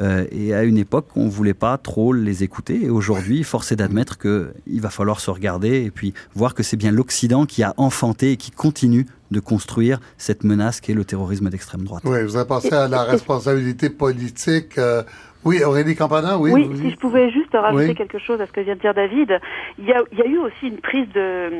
[0.00, 2.84] Euh, et à une époque, on ne voulait pas trop les écouter.
[2.84, 6.76] Et aujourd'hui, force est d'admettre qu'il va falloir se regarder et puis voir que c'est
[6.76, 11.04] bien l'Occident qui a enfanté et qui continue de construire cette menace qui est le
[11.04, 12.02] terrorisme d'extrême droite.
[12.04, 14.76] Oui, vous avez pensé à la responsabilité politique.
[14.78, 15.02] Euh,
[15.44, 16.52] oui, Aurélie Campana, oui.
[16.52, 19.40] Oui, si je pouvais juste rajouter quelque chose à ce que vient de dire David,
[19.78, 21.50] il y a, il y a eu aussi une prise de,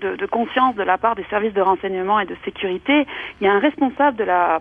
[0.00, 3.06] de, de, conscience de la part des services de renseignement et de sécurité.
[3.40, 4.58] Il y a un responsable de la,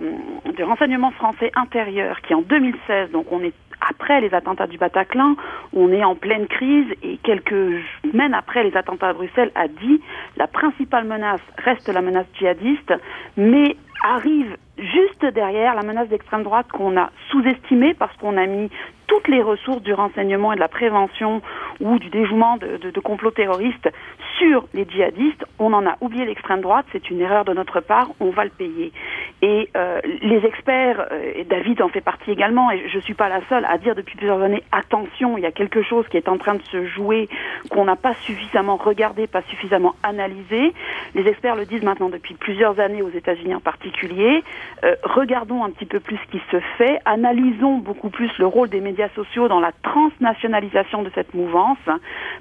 [0.55, 5.35] du renseignement français intérieur qui en 2016, donc on est après les attentats du Bataclan,
[5.73, 10.01] on est en pleine crise et quelques semaines après les attentats à Bruxelles a dit
[10.35, 12.93] la principale menace reste la menace djihadiste,
[13.37, 18.69] mais arrive juste derrière la menace d'extrême droite qu'on a sous-estimée parce qu'on a mis
[19.09, 21.41] toutes les ressources du renseignement et de la prévention
[21.81, 23.89] ou du déjouement de, complots terroristes
[24.37, 25.43] sur les djihadistes.
[25.57, 28.51] On en a oublié l'extrême droite, c'est une erreur de notre part, on va le
[28.51, 28.93] payer.
[29.41, 33.29] Et euh, les experts, euh, David en fait partie également, et je ne suis pas
[33.29, 36.29] la seule à dire depuis plusieurs années, attention, il y a quelque chose qui est
[36.29, 37.27] en train de se jouer,
[37.71, 40.73] qu'on n'a pas suffisamment regardé, pas suffisamment analysé.
[41.15, 43.59] Les experts le disent maintenant depuis plusieurs années aux États-Unis en
[43.89, 44.43] particulier.
[44.83, 48.69] Euh, regardons un petit peu plus ce qui se fait, analysons beaucoup plus le rôle
[48.69, 51.77] des médias sociaux dans la transnationalisation de cette mouvance,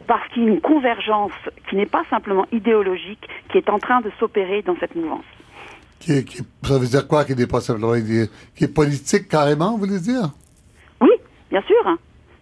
[0.07, 1.33] parce qu'il y a une convergence
[1.69, 5.25] qui n'est pas simplement idéologique, qui est en train de s'opérer dans cette mouvance.
[6.01, 7.95] Qui, qui, ça veut dire quoi qui n'est pas simplement
[8.55, 10.31] Qui est politique carrément, vous voulez dire?
[11.01, 11.11] Oui,
[11.51, 11.99] bien sûr.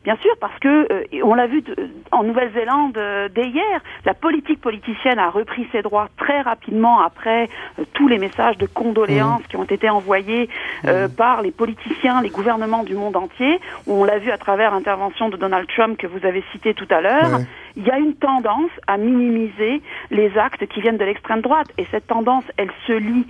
[0.07, 1.65] Bien sûr, parce que euh, on l'a vu
[2.13, 7.49] en Nouvelle-Zélande euh, dès hier, la politique politicienne a repris ses droits très rapidement après
[7.81, 9.47] euh, tous les messages de condoléances mmh.
[9.49, 10.49] qui ont été envoyés
[10.85, 11.09] mmh.
[11.17, 13.59] par les politiciens, les gouvernements du monde entier.
[13.89, 17.01] On l'a vu à travers l'intervention de Donald Trump que vous avez cité tout à
[17.01, 17.41] l'heure.
[17.75, 21.87] Il y a une tendance à minimiser les actes qui viennent de l'extrême droite, et
[21.91, 23.27] cette tendance, elle se lit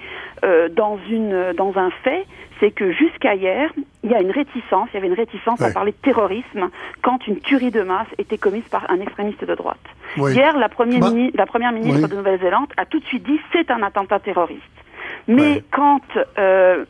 [0.73, 2.27] dans une dans un fait,
[2.61, 3.71] c'est que jusqu'à hier,
[4.03, 6.71] il y a une réticence, il y avait une réticence à parler de terrorisme
[7.03, 9.77] quand une tuerie de masse était commise par un extrémiste de droite.
[10.17, 13.71] Hier, la première, bah, la première ministre de Nouvelle-Zélande a tout de suite dit c'est
[13.71, 14.63] un attentat terroriste.
[15.29, 16.03] Mais quand
[16.39, 16.85] euh,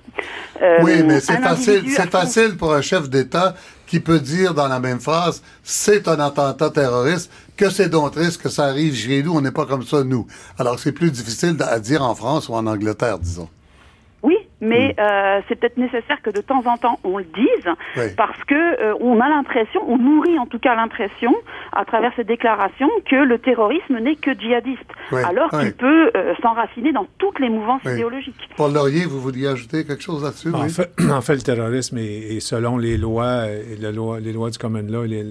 [0.61, 3.55] euh, oui, mais c'est facile, c'est facile pour un chef d'État
[3.87, 8.43] qui peut dire dans la même phrase c'est un attentat terroriste que c'est donc triste
[8.43, 10.27] que ça arrive chez nous, on n'est pas comme ça nous.
[10.59, 13.49] Alors c'est plus difficile à dire en France ou en Angleterre, disons
[14.61, 18.55] mais euh, c'est peut-être nécessaire que de temps en temps on le dise parce que
[18.55, 21.35] euh, on a l'impression, on nourrit en tout cas l'impression
[21.73, 24.81] à travers ces déclarations que le terrorisme n'est que djihadiste,
[25.13, 28.49] alors qu'il peut euh, s'enraciner dans toutes les mouvances idéologiques.
[28.57, 32.41] Paul Laurier, vous vouliez ajouter quelque chose là-dessus en, fait, en, fait, le terrorisme est,
[32.41, 35.25] selon les lois, et la loi, les lois du common law, les,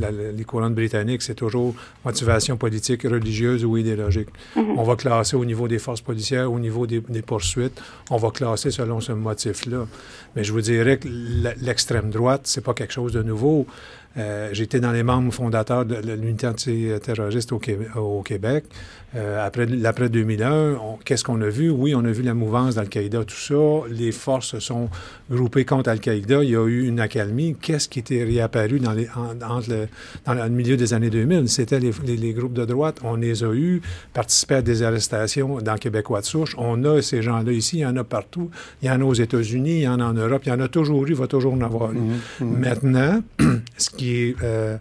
[0.00, 4.28] les courantes britanniques, c'est toujours motivation politique, religieuse ou idéologique.
[4.56, 4.74] Mm-hmm.
[4.76, 8.30] On va classer au niveau des forces policières, au niveau des, des poursuites, on va
[8.30, 9.86] classer selon ce motif-là.
[10.34, 11.08] Mais je vous dirais que
[11.60, 13.66] l'extrême droite, c'est pas quelque chose de nouveau.
[14.16, 17.60] Euh, J'étais dans les membres fondateurs de l'unité antiterroriste au,
[17.96, 18.64] au Québec.
[19.16, 21.70] Euh, après l'après 2001, qu'est-ce qu'on a vu?
[21.70, 23.88] Oui, on a vu la mouvance d'Al-Qaïda, tout ça.
[23.88, 24.88] Les forces se sont
[25.30, 26.42] groupées contre Al-Qaïda.
[26.42, 27.54] Il y a eu une accalmie.
[27.60, 29.88] Qu'est-ce qui était réapparu dans, les, entre le,
[30.26, 31.48] dans le milieu des années 2000?
[31.48, 32.98] C'était les, les, groupes de droite.
[33.04, 36.56] On les a eus, participé à des arrestations dans Québécois de souche.
[36.58, 38.50] On a ces gens-là ici, il y en a partout.
[38.82, 40.60] Il y en a aux États-Unis, il y en a en Europe, il y en
[40.60, 41.98] a toujours eu, il va toujours en avoir eu.
[41.98, 42.58] Mmh, mmh.
[42.58, 43.22] Maintenant,
[43.76, 44.36] ce qui est...
[44.42, 44.76] Euh,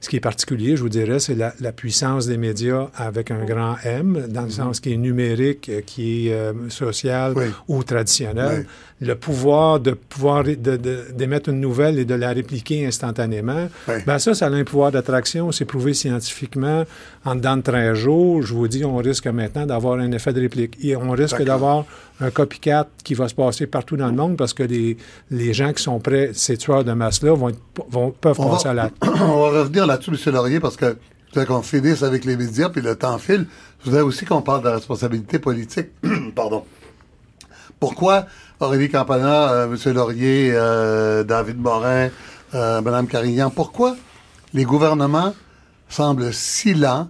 [0.00, 3.42] Ce qui est particulier, je vous dirais, c'est la, la, puissance des médias avec un
[3.46, 7.32] grand M, dans le sens qui est numérique, qui est social
[7.68, 8.66] ou traditionnel
[9.00, 13.68] le pouvoir de pouvoir d'émettre une nouvelle et de la répliquer instantanément,
[14.06, 15.50] ben ça, ça a un pouvoir d'attraction.
[15.52, 16.84] C'est prouvé scientifiquement.
[17.24, 20.40] En dedans de 13 jours, je vous dis, on risque maintenant d'avoir un effet de
[20.40, 20.78] réplique.
[20.82, 21.84] Et on risque d'avoir
[22.20, 24.96] un copycat qui va se passer partout dans le monde parce que les,
[25.30, 27.52] les gens qui sont prêts, ces tueurs de masse-là, vont,
[27.90, 28.90] vont, peuvent passer à la...
[29.02, 30.34] On va revenir là-dessus, M.
[30.34, 30.96] Laurier, parce que
[31.34, 33.46] je voudrais qu'on finisse avec les médias, puis le temps file.
[33.80, 35.88] Je voudrais aussi qu'on parle de la responsabilité politique.
[36.36, 36.64] Pardon.
[37.80, 38.26] Pourquoi
[38.60, 39.92] Aurélie Campana, euh, M.
[39.94, 42.08] Laurier, euh, David Morin,
[42.54, 43.96] euh, Mme Carignan, pourquoi
[44.52, 45.34] les gouvernements
[45.88, 47.08] semblent si lents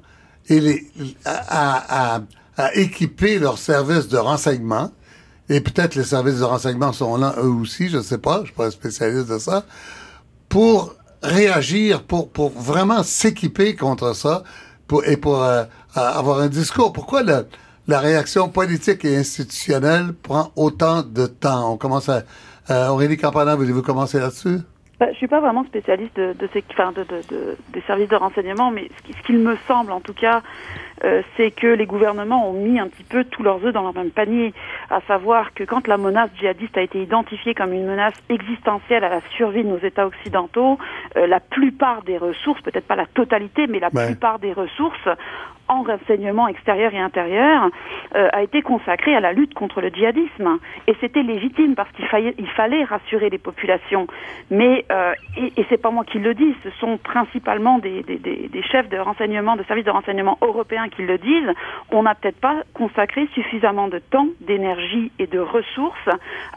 [0.48, 0.86] et
[1.24, 2.20] à,
[2.74, 4.92] équiper leurs services de renseignement,
[5.48, 8.40] et peut-être les services de renseignement sont lents eux aussi, je ne sais pas, je
[8.40, 9.64] ne suis pas un spécialiste de ça,
[10.48, 14.44] pour réagir, pour, vraiment s'équiper contre ça
[15.06, 15.44] et pour
[15.94, 16.92] avoir un discours.
[16.92, 17.46] Pourquoi le,
[17.86, 21.72] la réaction politique et institutionnelle prend autant de temps.
[21.72, 22.22] On commence à...
[22.70, 24.58] Euh, Aurélie Campana, voulez-vous commencer là-dessus?
[24.94, 28.08] Je bah, je suis pas vraiment spécialiste de, de, ces, enfin de, de, des services
[28.08, 30.40] de renseignement, mais ce qu'il me semble en tout cas,
[31.02, 33.94] euh, c'est que les gouvernements ont mis un petit peu tous leurs œufs dans leur
[33.94, 34.54] même panier,
[34.90, 39.08] à savoir que quand la menace djihadiste a été identifiée comme une menace existentielle à
[39.08, 40.78] la survie de nos États occidentaux,
[41.16, 45.08] euh, la plupart des ressources, peut-être pas la totalité, mais la plupart des ressources
[45.68, 47.70] en renseignement extérieur et intérieur
[48.14, 50.58] euh, a été consacrée à la lutte contre le djihadisme.
[50.86, 54.06] Et c'était légitime parce qu'il fallait, il fallait rassurer les populations.
[54.50, 58.04] Mais euh, et, et c'est pas moi qui le dis ce sont principalement des,
[58.70, 61.52] chefs de renseignement de services de renseignement européens qui le disent.
[61.90, 66.08] On n'a peut-être pas consacré suffisamment de temps d'énergie et de ressources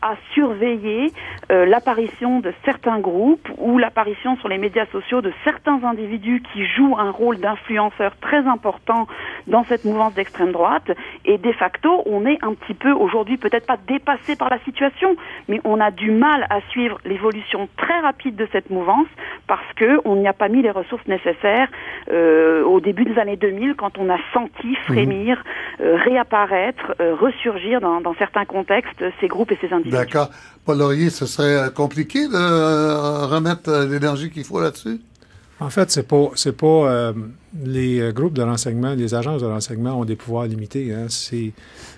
[0.01, 1.11] à surveiller
[1.51, 6.65] euh, l'apparition de certains groupes ou l'apparition sur les médias sociaux de certains individus qui
[6.65, 9.06] jouent un rôle d'influenceurs très important
[9.47, 10.91] dans cette mouvance d'extrême droite.
[11.25, 15.15] Et de facto, on est un petit peu aujourd'hui peut-être pas dépassé par la situation,
[15.47, 19.07] mais on a du mal à suivre l'évolution très rapide de cette mouvance
[19.47, 21.69] parce que on n'y a pas mis les ressources nécessaires
[22.11, 25.43] euh, au début des années 2000 quand on a senti frémir,
[25.81, 29.95] euh, réapparaître, euh, ressurgir dans, dans, certains contextes ces groupes et ces individus.
[29.95, 30.29] D'accord.
[30.65, 34.99] Paul Laurier, ce serait compliqué de remettre l'énergie qu'il faut là-dessus?
[35.59, 37.13] En fait, c'est pas, c'est pas euh,
[37.63, 40.93] les euh, groupes de renseignement, les agences de renseignement ont des pouvoirs limités.
[40.93, 41.07] Hein.
[41.09, 41.51] C'est,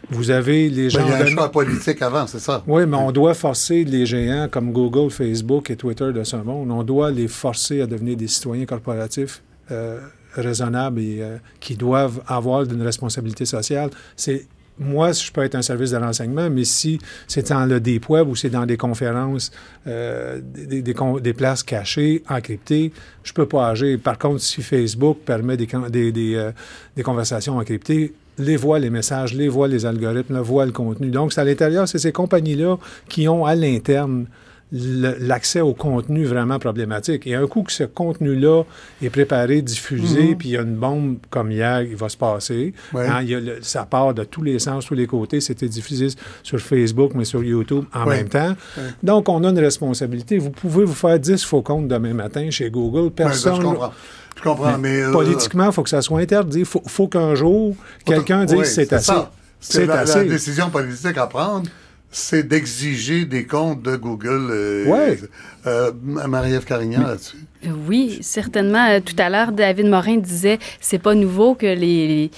[0.09, 1.01] vous avez les gens.
[1.05, 2.63] il y a un choix politique avant, c'est ça.
[2.67, 6.71] Oui, mais on doit forcer les géants comme Google, Facebook et Twitter de ce monde.
[6.71, 9.41] On doit les forcer à devenir des citoyens corporatifs
[9.71, 9.99] euh,
[10.35, 11.21] raisonnables et
[11.59, 13.89] qui doivent avoir une responsabilité sociale.
[14.15, 14.47] C'est
[14.79, 18.27] moi, je peux être un service de renseignement, mais si c'est dans le deep web
[18.29, 19.51] ou c'est dans des conférences,
[19.87, 23.99] euh, des, des, des, places cachées, encryptées, je peux pas agir.
[24.01, 25.67] Par contre, si Facebook permet des,
[26.11, 26.51] des, euh,
[26.95, 31.09] des conversations encryptées, les voient les messages, les voient les algorithmes, voient le contenu.
[31.09, 32.77] Donc, c'est à l'intérieur, c'est ces compagnies-là
[33.09, 34.27] qui ont à l'interne
[34.71, 37.25] l'accès au contenu vraiment problématique.
[37.25, 38.63] Et un coup que ce contenu-là
[39.01, 40.37] est préparé, diffusé, mhm.
[40.37, 42.73] puis il y a une bombe comme hier, il va se passer.
[42.95, 45.41] Hein, il y a ça part de tous les sens, tous les côtés.
[45.41, 46.07] C'était diffusé
[46.43, 48.55] sur Facebook, mais sur YouTube en même temps.
[49.01, 50.37] Donc, on a une responsabilité.
[50.37, 53.11] Vous pouvez vous faire 10 faux comptes demain matin chez Google.
[53.11, 53.55] Personne...
[53.55, 53.93] je comprends.
[54.35, 55.01] Je comprends, mais...
[55.01, 56.59] Euh, politiquement, il faut que ça soit interdit.
[56.59, 59.11] Il faut, faut qu'un jour, quelqu'un dise c'est assez.
[59.59, 60.19] C'est assez.
[60.19, 61.69] la décision politique à prendre
[62.11, 64.47] c'est d'exiger des comptes de Google.
[64.51, 65.19] Euh, ouais.
[65.67, 67.37] Euh, Marie-Ève Carignan là-dessus.
[67.87, 68.99] Oui, certainement.
[69.01, 72.31] Tout à l'heure, David Morin disait c'est pas nouveau que les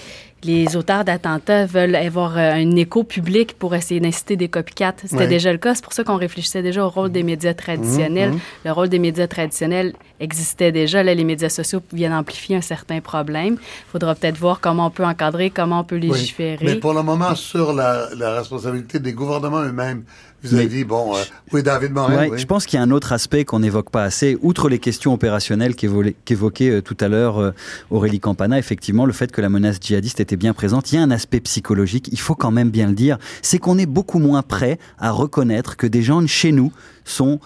[0.43, 4.95] les auteurs d'attentats veulent avoir euh, un écho public pour essayer d'inciter des copycats.
[5.05, 5.75] C'était déjà le cas.
[5.75, 8.31] C'est pour ça qu'on réfléchissait déjà au rôle des médias traditionnels.
[8.31, 8.65] Mmh, mmh.
[8.65, 11.03] Le rôle des médias traditionnels existait déjà.
[11.03, 13.57] Là, les médias sociaux viennent amplifier un certain problème.
[13.59, 16.65] Il faudra peut-être voir comment on peut encadrer, comment on peut légiférer.
[16.65, 20.03] Mais pour le moment, sur la, la responsabilité des gouvernements eux-mêmes,
[20.43, 21.19] vous avez dit, bon, euh,
[21.51, 22.27] oui, David Morin.
[22.29, 22.39] oui.
[22.39, 25.13] Je pense qu'il y a un autre aspect qu'on n'évoque pas assez, outre les questions
[25.13, 27.51] opérationnelles qu'évoquait euh, tout à l'heure euh,
[27.91, 31.03] Aurélie Campana, effectivement, le fait que la menace djihadiste était bien présente, il y a
[31.03, 34.41] un aspect psychologique, il faut quand même bien le dire, c'est qu'on est beaucoup moins
[34.41, 36.71] prêt à reconnaître que des gens chez nous
[37.03, 37.39] sont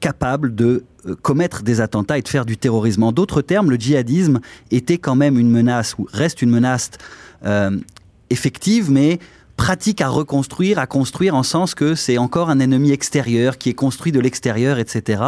[0.00, 0.84] capables de
[1.20, 3.02] commettre des attentats et de faire du terrorisme.
[3.02, 6.90] En d'autres termes, le djihadisme était quand même une menace, ou reste une menace
[8.30, 9.18] effective, mais
[9.58, 13.74] pratique à reconstruire, à construire en sens que c'est encore un ennemi extérieur qui est
[13.74, 15.22] construit de l'extérieur, etc.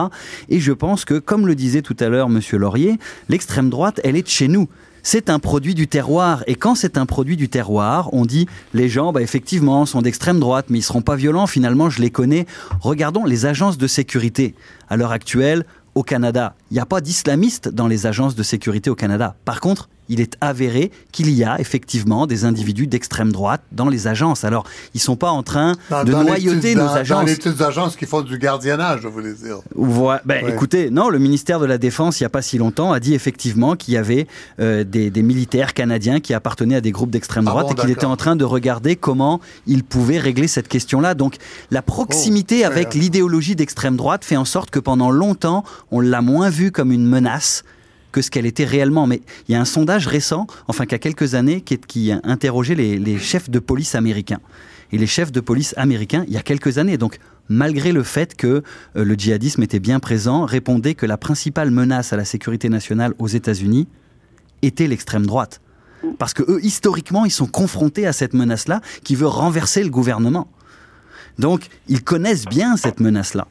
[0.49, 4.17] Et je pense que, comme le disait tout à l'heure Monsieur Laurier, l'extrême droite, elle
[4.17, 4.69] est de chez nous
[5.03, 6.45] c'est un produit du terroir.
[6.47, 10.39] Et quand c'est un produit du terroir, on dit les gens, bah, effectivement, sont d'extrême
[10.39, 11.47] droite, mais ils seront pas violents.
[11.47, 12.45] Finalement, je les connais.
[12.81, 14.55] Regardons les agences de sécurité.
[14.91, 15.65] À l'heure actuelle,
[15.95, 19.37] au Canada, il n'y a pas d'islamistes dans les agences de sécurité au Canada.
[19.47, 24.09] Par contre, il est avéré qu'il y a effectivement des individus d'extrême droite dans les
[24.09, 24.45] agences.
[24.45, 27.21] Alors, ils ne sont pas en train de noyauter nos agences.
[27.21, 29.61] Dans les petites agences qui font du gardiennage, je voulais dire.
[29.75, 30.21] Voilà.
[30.25, 32.99] Ben, Écoutez, non, le ministère de la Défense, il n'y a pas si longtemps, a
[32.99, 34.27] dit effectivement qu'il y avait
[34.59, 38.05] euh, des, militaires canadiens qui appartenaient à des groupes d'extrême ah droite et qu'il était
[38.05, 41.15] en train de regarder comment ils pouvaient régler cette question-là.
[41.15, 41.37] Donc,
[41.71, 46.21] la proximité oh, avec l'idéologie d'extrême droite fait en sorte que pendant longtemps, on l'a
[46.21, 47.63] moins vue comme une menace
[48.13, 49.07] que ce qu'elle était réellement.
[49.07, 52.21] Mais il y a un sondage récent, enfin qu'il y a quelques années, qui, a
[52.25, 54.41] interrogé les, chefs de police américains.
[54.93, 58.37] Et les chefs de police américains, il y a quelques années, donc malgré le fait
[58.37, 58.47] que
[58.97, 63.15] euh, le djihadisme était bien présent, répondaient que la principale menace à la sécurité nationale
[63.19, 63.87] aux États-Unis
[64.63, 65.61] était l'extrême droite.
[66.19, 70.49] Parce que eux, historiquement, ils sont confrontés à cette menace-là qui veut renverser le gouvernement.
[71.39, 73.47] Donc, ils connaissent bien cette menace-là.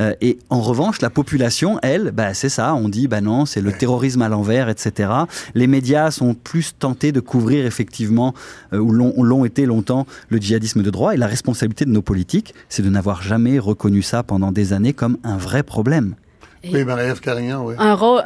[0.00, 2.74] Euh, et en revanche, la population, elle, bah, c'est ça.
[2.74, 5.10] On dit, bah non, c'est le terrorisme à l'envers, etc.
[5.54, 8.34] Les médias sont plus tentés de couvrir effectivement,
[8.72, 11.14] euh, ou l'ont été longtemps, le djihadisme de droit.
[11.14, 14.92] Et la responsabilité de nos politiques, c'est de n'avoir jamais reconnu ça pendant des années
[14.92, 16.14] comme un vrai problème.
[16.64, 17.74] Oui, Marie-Ève Carignan, oui.
[17.78, 18.22] Un rôle,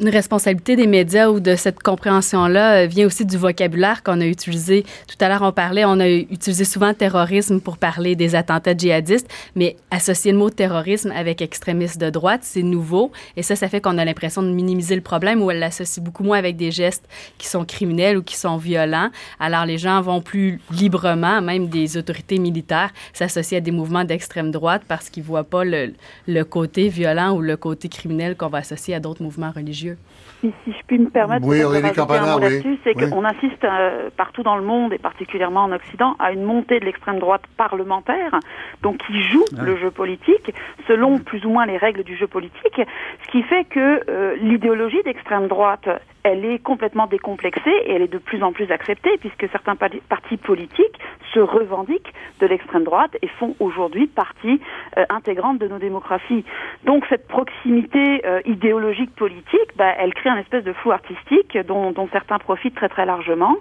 [0.00, 4.26] une responsabilité des médias ou de cette compréhension-là euh, vient aussi du vocabulaire qu'on a
[4.26, 4.84] utilisé.
[5.06, 9.28] Tout à l'heure, on parlait, on a utilisé souvent terrorisme pour parler des attentats djihadistes,
[9.54, 13.12] mais associer le mot terrorisme avec extrémiste de droite, c'est nouveau.
[13.36, 16.24] Et ça, ça fait qu'on a l'impression de minimiser le problème ou elle l'associe beaucoup
[16.24, 17.04] moins avec des gestes
[17.38, 19.10] qui sont criminels ou qui sont violents.
[19.40, 24.50] Alors, les gens vont plus librement, même des autorités militaires, s'associer à des mouvements d'extrême
[24.50, 25.92] droite parce qu'ils voient pas le,
[26.26, 29.96] le côté violent ou le côté criminel qu'on va associer à d'autres mouvements religieux.
[30.40, 34.62] Si, je puis me permettre oui, de là-dessus, c'est qu'on assiste euh, partout dans le
[34.62, 38.38] monde et particulièrement en Occident à une montée de l'extrême droite parlementaire,
[38.82, 39.62] donc qui joue ah.
[39.62, 40.54] le jeu politique
[40.86, 42.80] selon plus ou moins les règles du jeu politique,
[43.24, 45.88] ce qui fait que euh, l'idéologie d'extrême droite
[46.28, 50.36] elle est complètement décomplexée et elle est de plus en plus acceptée puisque certains partis
[50.36, 50.98] politiques
[51.32, 54.60] se revendiquent de l'extrême droite et font aujourd'hui partie
[54.96, 56.44] euh, intégrante de nos démocraties.
[56.84, 61.94] Donc cette proximité euh, idéologique politique, bah, elle crée un espèce de flou artistique dont,
[62.12, 63.56] certains profitent très très largement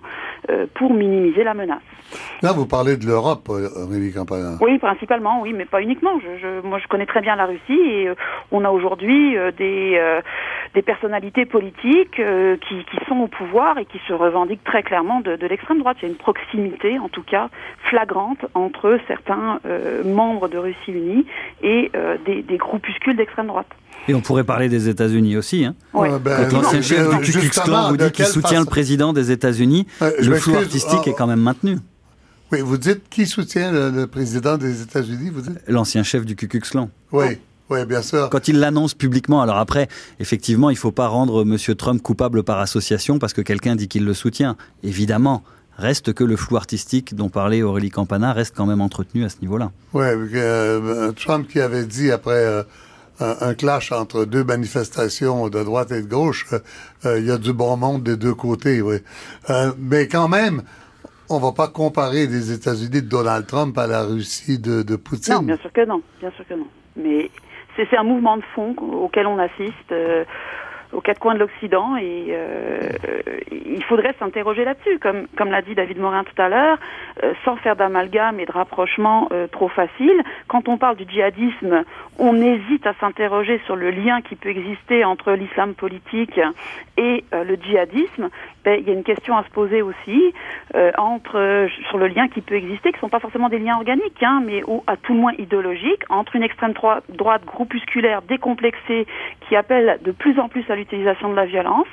[0.49, 1.82] euh, pour minimiser la menace.
[2.41, 4.57] Là, vous parlez de l'Europe, Aurélie Campana.
[4.61, 6.20] Oui, principalement, oui, mais pas uniquement.
[6.20, 8.09] Je, moi, je connais très bien la Russie et
[8.51, 9.99] on a aujourd'hui des,
[10.74, 12.22] des personnalités politiques
[12.60, 15.97] qui, sont au pouvoir et qui se revendiquent très clairement de, l'extrême droite.
[16.01, 17.49] Il y a une proximité, en tout cas,
[17.89, 21.26] flagrante entre certains euh, membres de Russie Unie
[21.62, 23.68] et euh, des, groupuscules d'extrême droite.
[24.08, 25.66] Et on pourrait parler des États-Unis aussi.
[25.66, 25.76] Hein.
[25.93, 26.10] Ouais.
[26.20, 29.88] Ben, l'ancien chef du Ku Klux Klan vous dit qu'il soutient le président des États-Unis,
[30.01, 31.78] le flou artistique est quand même maintenu.
[32.51, 35.60] Oui, vous dites qui soutient le, président des États-Unis, vous dites?
[35.68, 36.89] L'ancien chef du Ku Klux Klan.
[37.12, 37.38] Oui.
[37.70, 38.30] Oui, bien sûr.
[38.30, 39.88] Quand il l'annonce publiquement, alors après,
[40.20, 41.57] effectivement, il ne faut pas rendre M.
[41.76, 44.55] Trump coupable par association parce que quelqu'un dit qu'il le soutient.
[44.84, 45.43] Évidemment.
[45.78, 49.36] Reste que le flou artistique dont parlait Aurélie Campana reste quand même entretenu à ce
[49.41, 49.72] niveau-là.
[49.93, 52.63] Oui, euh, Trump qui avait dit après euh,
[53.20, 56.47] un, clash entre deux manifestations de droite et de gauche,
[57.05, 58.97] euh, il y a du bon monde des deux côtés, oui.
[59.78, 60.63] mais quand même,
[61.30, 65.36] on va pas comparer les États-Unis de Donald Trump à la Russie de, de Poutine.
[65.36, 66.68] Non, bien sûr que non, bien sûr que non.
[66.95, 67.30] Mais
[67.89, 70.23] c'est un mouvement de fond auquel on assiste euh,
[70.93, 72.80] aux quatre coins de l'Occident et euh,
[73.51, 76.78] il faudrait s'interroger là-dessus, comme, l'a dit David Morin tout à l'heure,
[77.23, 80.23] euh, sans faire d'amalgame et de rapprochement trop facile.
[80.47, 81.84] Quand on parle du djihadisme,
[82.17, 86.39] on hésite à s'interroger sur le lien qui peut exister entre l'islam politique
[86.95, 88.30] et le djihadisme.
[88.68, 90.34] Ben, il y a une question à se poser aussi
[90.97, 94.22] entre sur le lien qui peut exister, qui ne sont pas forcément des liens organiques,
[94.22, 99.07] hein, mais ou à tout le moins idéologiques, entre une extrême droite groupusculaire décomplexée
[99.47, 101.88] qui appelle de plus en plus à l'utilisation de la violence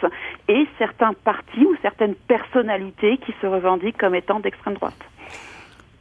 [0.49, 4.99] et certains partis ou certaines personnalités qui se revendiquent comme étant d'extrême droite.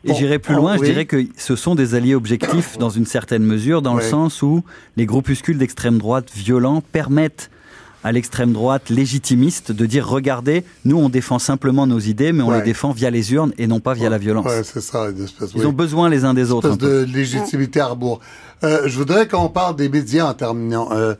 [0.05, 3.43] Et j'irai plus loin, je dirais que ce sont des alliés objectifs dans une certaine
[3.43, 4.63] mesure, dans le sens où
[4.97, 7.49] les groupuscules d'extrême droite violents permettent
[8.03, 12.51] à l'extrême droite légitimiste de dire regardez, nous on défend simplement nos idées, mais on
[12.51, 14.45] les défend via les urnes et non pas via la violence.
[14.45, 15.07] Ouais, c'est ça.
[15.55, 16.71] Ils ont besoin les uns des autres.
[16.71, 18.19] Une de légitimité à rebours.
[18.63, 20.89] Euh, je voudrais qu'on parle des médias en terminant.
[20.91, 21.15] Euh,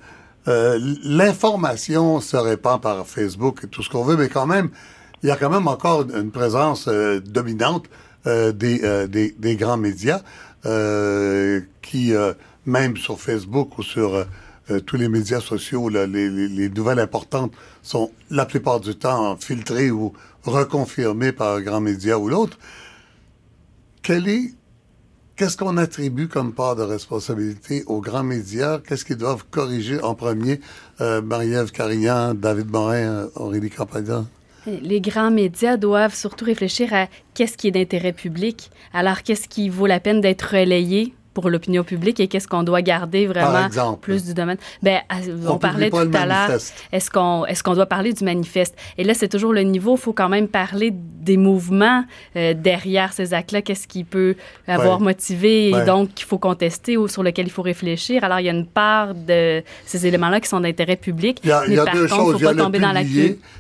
[0.49, 4.69] euh, l'information se répand par Facebook et tout ce qu'on veut, mais quand même,
[5.23, 6.89] il y a quand même encore une présence
[7.25, 7.85] dominante
[8.25, 10.21] des, des, des, grands médias
[11.81, 12.13] qui,
[12.65, 14.25] même sur Facebook ou sur
[14.85, 17.51] tous les médias sociaux, les, les, nouvelles importantes
[17.81, 22.57] sont la plupart du temps filtrées ou reconfirmées par un grand média ou l'autre.
[24.01, 24.53] Quelle est
[25.35, 28.79] Qu'est-ce qu'on attribue comme part de responsabilité aux grands médias?
[28.79, 30.59] Qu'est-ce qu'ils doivent corriger en premier?
[31.01, 34.25] Euh, Marie-Ève Carignan, David Morin, euh, Aurélie Campagna.
[34.67, 38.69] Les grands médias doivent surtout réfléchir à qu'est-ce qui est d'intérêt public.
[38.93, 41.15] Alors, qu'est-ce qui vaut la peine d'être relayé?
[41.33, 43.67] Pour l'opinion publique et qu'est-ce qu'on doit garder vraiment
[44.01, 44.57] plus du domaine?
[44.81, 45.01] Ben,
[45.47, 46.59] on, parlait tout à l'heure.
[46.91, 48.75] Est-ce qu'on est-ce qu'on doit parler du manifeste?
[48.97, 49.95] Et là, c'est toujours le niveau.
[49.95, 52.05] Il faut quand même parler des mouvements
[52.35, 53.61] euh, derrière ces actes-là.
[53.61, 54.35] Qu'est-ce qui peut
[54.67, 58.23] avoir motivé et donc qu'il faut contester ou sur lequel il faut réfléchir.
[58.23, 61.39] Alors, il y a une part de ces éléments-là qui sont d'intérêt public.
[61.43, 62.35] Il y a, mais par deux contre, choses.
[62.39, 63.03] il faut pas tomber dans la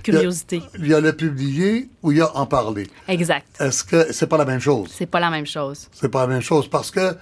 [0.03, 0.61] curiosité.
[0.79, 2.87] Il y, a, le publier ou il y a en parler.
[3.07, 3.45] Exact.
[3.59, 4.89] Est-ce que c'est pas la même chose?
[4.91, 5.87] C'est pas la même chose.
[5.93, 7.15] C'est pas la même chose parce que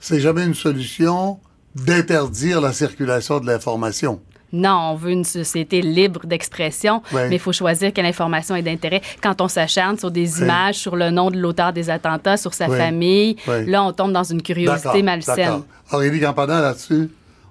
[0.00, 1.38] c'est jamais une solution
[1.74, 4.20] d'interdire la circulation de l'information.
[4.50, 9.02] Non, on veut une société libre d'expression, mais il faut choisir quelle information est d'intérêt.
[9.22, 12.66] Quand on s'acharne sur des images, sur le nom de l'auteur des attentats, sur sa
[12.66, 13.36] famille,
[13.66, 15.62] là, on tombe dans une curiosité malsaine.
[15.92, 17.10] Aurélie Campanat, là-dessus?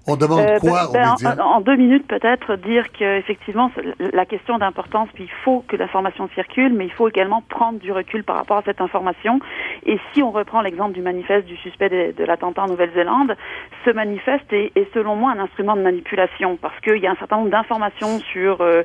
[0.10, 1.44] On demande euh, quoi ben, aux médias?
[1.44, 6.74] En, deux minutes, peut-être dire qu'effectivement, la question d'importance, puis il faut que l'information circule,
[6.74, 9.42] mais il faut également prendre du recul par rapport à cette information.
[9.86, 13.36] Et si on reprend l'exemple du manifeste du suspect de, l'attentat en Nouvelle-Zélande,
[13.84, 17.38] ce manifeste est, selon moi un instrument de manipulation parce qu'il y a un certain
[17.38, 18.84] nombre d'informations sur euh,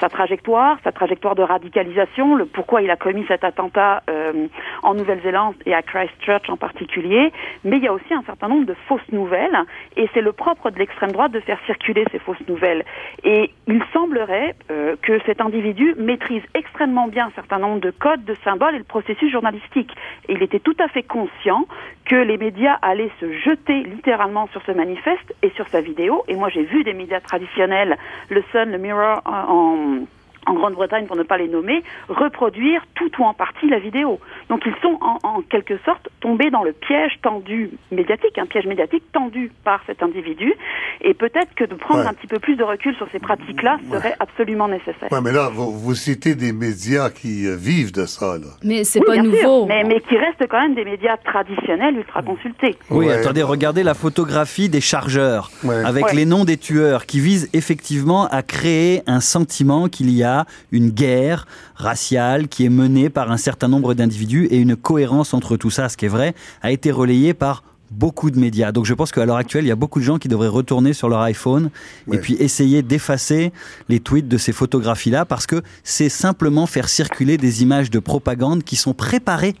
[0.00, 4.46] sa trajectoire, sa trajectoire de radicalisation, le pourquoi il a commis cet attentat euh,
[4.82, 7.30] en Nouvelle-Zélande et à Christchurch en particulier,
[7.64, 9.58] mais il y a aussi un certain nombre de fausses nouvelles
[9.96, 12.84] et c'est le propre de l'extrême droite de faire circuler ces fausses nouvelles.
[13.24, 18.24] Et il semblerait euh, que cet individu maîtrise extrêmement bien un certain nombre de codes,
[18.24, 19.90] de symboles et le processus journalistique.
[20.28, 21.66] Et il était tout à fait conscient
[22.04, 26.24] que les médias allaient se jeter littéralement sur ce manifeste et sur sa vidéo.
[26.28, 27.96] Et moi, j'ai vu des médias traditionnels,
[28.28, 30.06] le Sun, le Mirror, en
[30.46, 34.18] en Grande-Bretagne, pour ne pas les nommer, reproduire tout ou en partie la vidéo.
[34.48, 39.04] Donc ils sont en, quelque sorte tombés dans le piège tendu médiatique, un piège médiatique
[39.12, 40.54] tendu par cet individu.
[41.00, 44.14] Et peut-être que de prendre un petit peu plus de recul sur ces pratiques-là serait
[44.20, 45.08] absolument nécessaire.
[45.10, 48.38] Oui, mais là, vous, citez des médias qui euh, vivent de ça.
[48.38, 48.46] Là.
[48.62, 49.66] Mais c'est pas nouveau.
[49.66, 52.76] mais, mais, qui restent quand même des médias traditionnels ultra consultés.
[52.90, 55.50] Oui, attendez, regardez la photographie des chargeurs
[55.84, 60.31] avec les noms des tueurs qui visent effectivement à créer un sentiment qu'il y a
[60.70, 65.56] une guerre raciale qui est menée par un certain nombre d'individus et une cohérence entre
[65.56, 67.62] tout ça, ce qui est vrai, a été relayée par
[67.92, 68.72] beaucoup de médias.
[68.72, 70.92] Donc je pense qu'à l'heure actuelle, il y a beaucoup de gens qui devraient retourner
[70.92, 71.70] sur leur iPhone
[72.10, 73.52] et puis essayer d'effacer
[73.88, 78.64] les tweets de ces photographies-là parce que c'est simplement faire circuler des images de propagande
[78.64, 79.54] qui sont préparées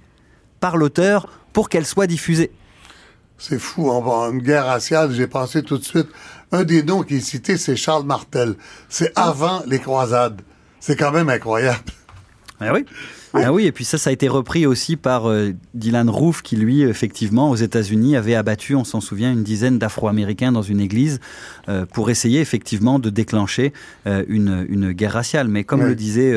[0.60, 2.50] par l'auteur pour qu'elles soient diffusées.
[3.38, 6.06] C'est fou, on va une guerre raciale, j'ai pensé tout de suite.
[6.52, 8.54] Un des noms qui est cité, c'est Charles Martel.
[8.88, 10.42] C'est avant les croisades.
[10.82, 11.78] C'est quand même incroyable.
[12.58, 12.84] Ah oui.
[13.34, 16.56] Ah oui, et puis ça, ça a été repris aussi par euh, Dylan Roof, qui
[16.56, 21.18] lui, effectivement, aux États-Unis, avait abattu, on s'en souvient, une dizaine d'Afro-Américains dans une église
[21.68, 23.72] euh, pour essayer effectivement de déclencher
[24.06, 25.48] euh, une, une, guerre raciale.
[25.48, 26.34] Mais comme le disait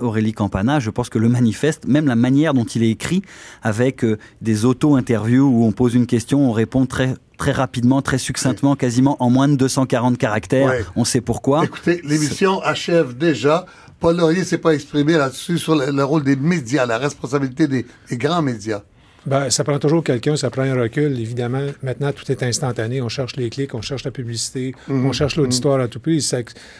[0.00, 3.22] Aurélie Campana, je pense que le manifeste, même la manière dont il est écrit,
[3.62, 4.04] avec
[4.40, 9.16] des auto-interviews où on pose une question, on répond très très rapidement, très succinctement, quasiment
[9.18, 10.72] en moins de 240 caractères.
[10.94, 11.64] On sait pourquoi.
[11.64, 13.66] Écoutez, l'émission achève déjà.
[14.02, 18.42] Paul Laurier s'est pas exprimé là-dessus sur le, rôle des médias, la responsabilité des, grands
[18.42, 18.82] médias.
[19.26, 21.20] Ben, ça prend toujours quelqu'un, ça prend un recul.
[21.20, 23.00] Évidemment, maintenant, tout est instantané.
[23.00, 25.06] On cherche les clics, on cherche la publicité, mhm.
[25.06, 25.84] on cherche l'auditoire mhm.
[25.84, 26.20] à tout prix.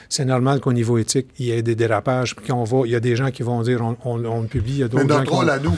[0.08, 2.34] C'est normal qu'au niveau éthique, il y ait des dérapages.
[2.34, 4.78] Puis qu'on va, il y a des gens qui vont dire on, on, publie, il
[4.78, 5.76] y a d'autres gens qui rôle à nous,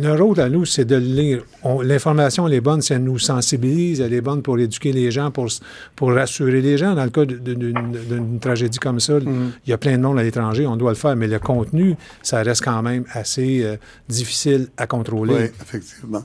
[0.00, 1.44] notre rôle à nous, c'est de lire.
[1.82, 5.48] L'information, elle est bonne, ça nous sensibilise, elle est bonne pour éduquer les gens, pour,
[5.96, 6.94] pour rassurer les gens.
[6.94, 9.50] Dans le cas d'une tragédie comme ça, mm-hmm.
[9.66, 11.96] il y a plein de monde à l'étranger, on doit le faire, mais le contenu,
[12.22, 13.76] ça reste quand même assez euh,
[14.08, 15.34] difficile à contrôler.
[15.34, 16.24] Oui, effectivement.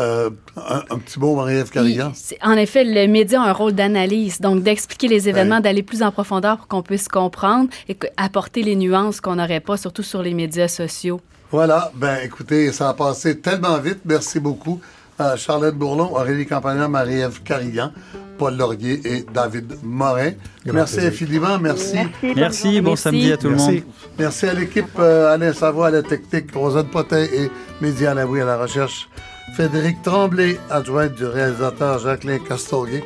[0.00, 2.12] Euh, un, petit mot, Marie-Ève Carrigan?
[2.42, 6.10] En effet, le média a un rôle d'analyse, donc d'expliquer les événements, d'aller plus en
[6.10, 10.34] profondeur pour qu'on puisse comprendre et apporter les nuances qu'on n'aurait pas, surtout sur les
[10.34, 11.20] médias sociaux.
[11.54, 14.00] Voilà, ben écoutez, ça a passé tellement vite.
[14.04, 14.80] Merci beaucoup
[15.16, 17.92] à Charlotte Bourlon, Aurélie Campagna, Marie-Ève Carignan,
[18.38, 20.32] Paul Laurier et David Morin.
[20.66, 21.98] merci infiniment, merci.
[22.34, 23.82] Merci, bon samedi à tout le monde.
[24.18, 27.48] Merci à l'équipe euh, Alain Savoie à la technique, Rosane Potin et
[27.80, 29.08] Média Labouille à la recherche.
[29.54, 33.04] Frédéric Tremblay, adjoint du réalisateur Jacqueline Castorier.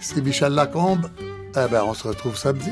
[0.00, 1.10] C'est Michel Lacombe.
[1.20, 2.70] Eh ben, on se retrouve samedi.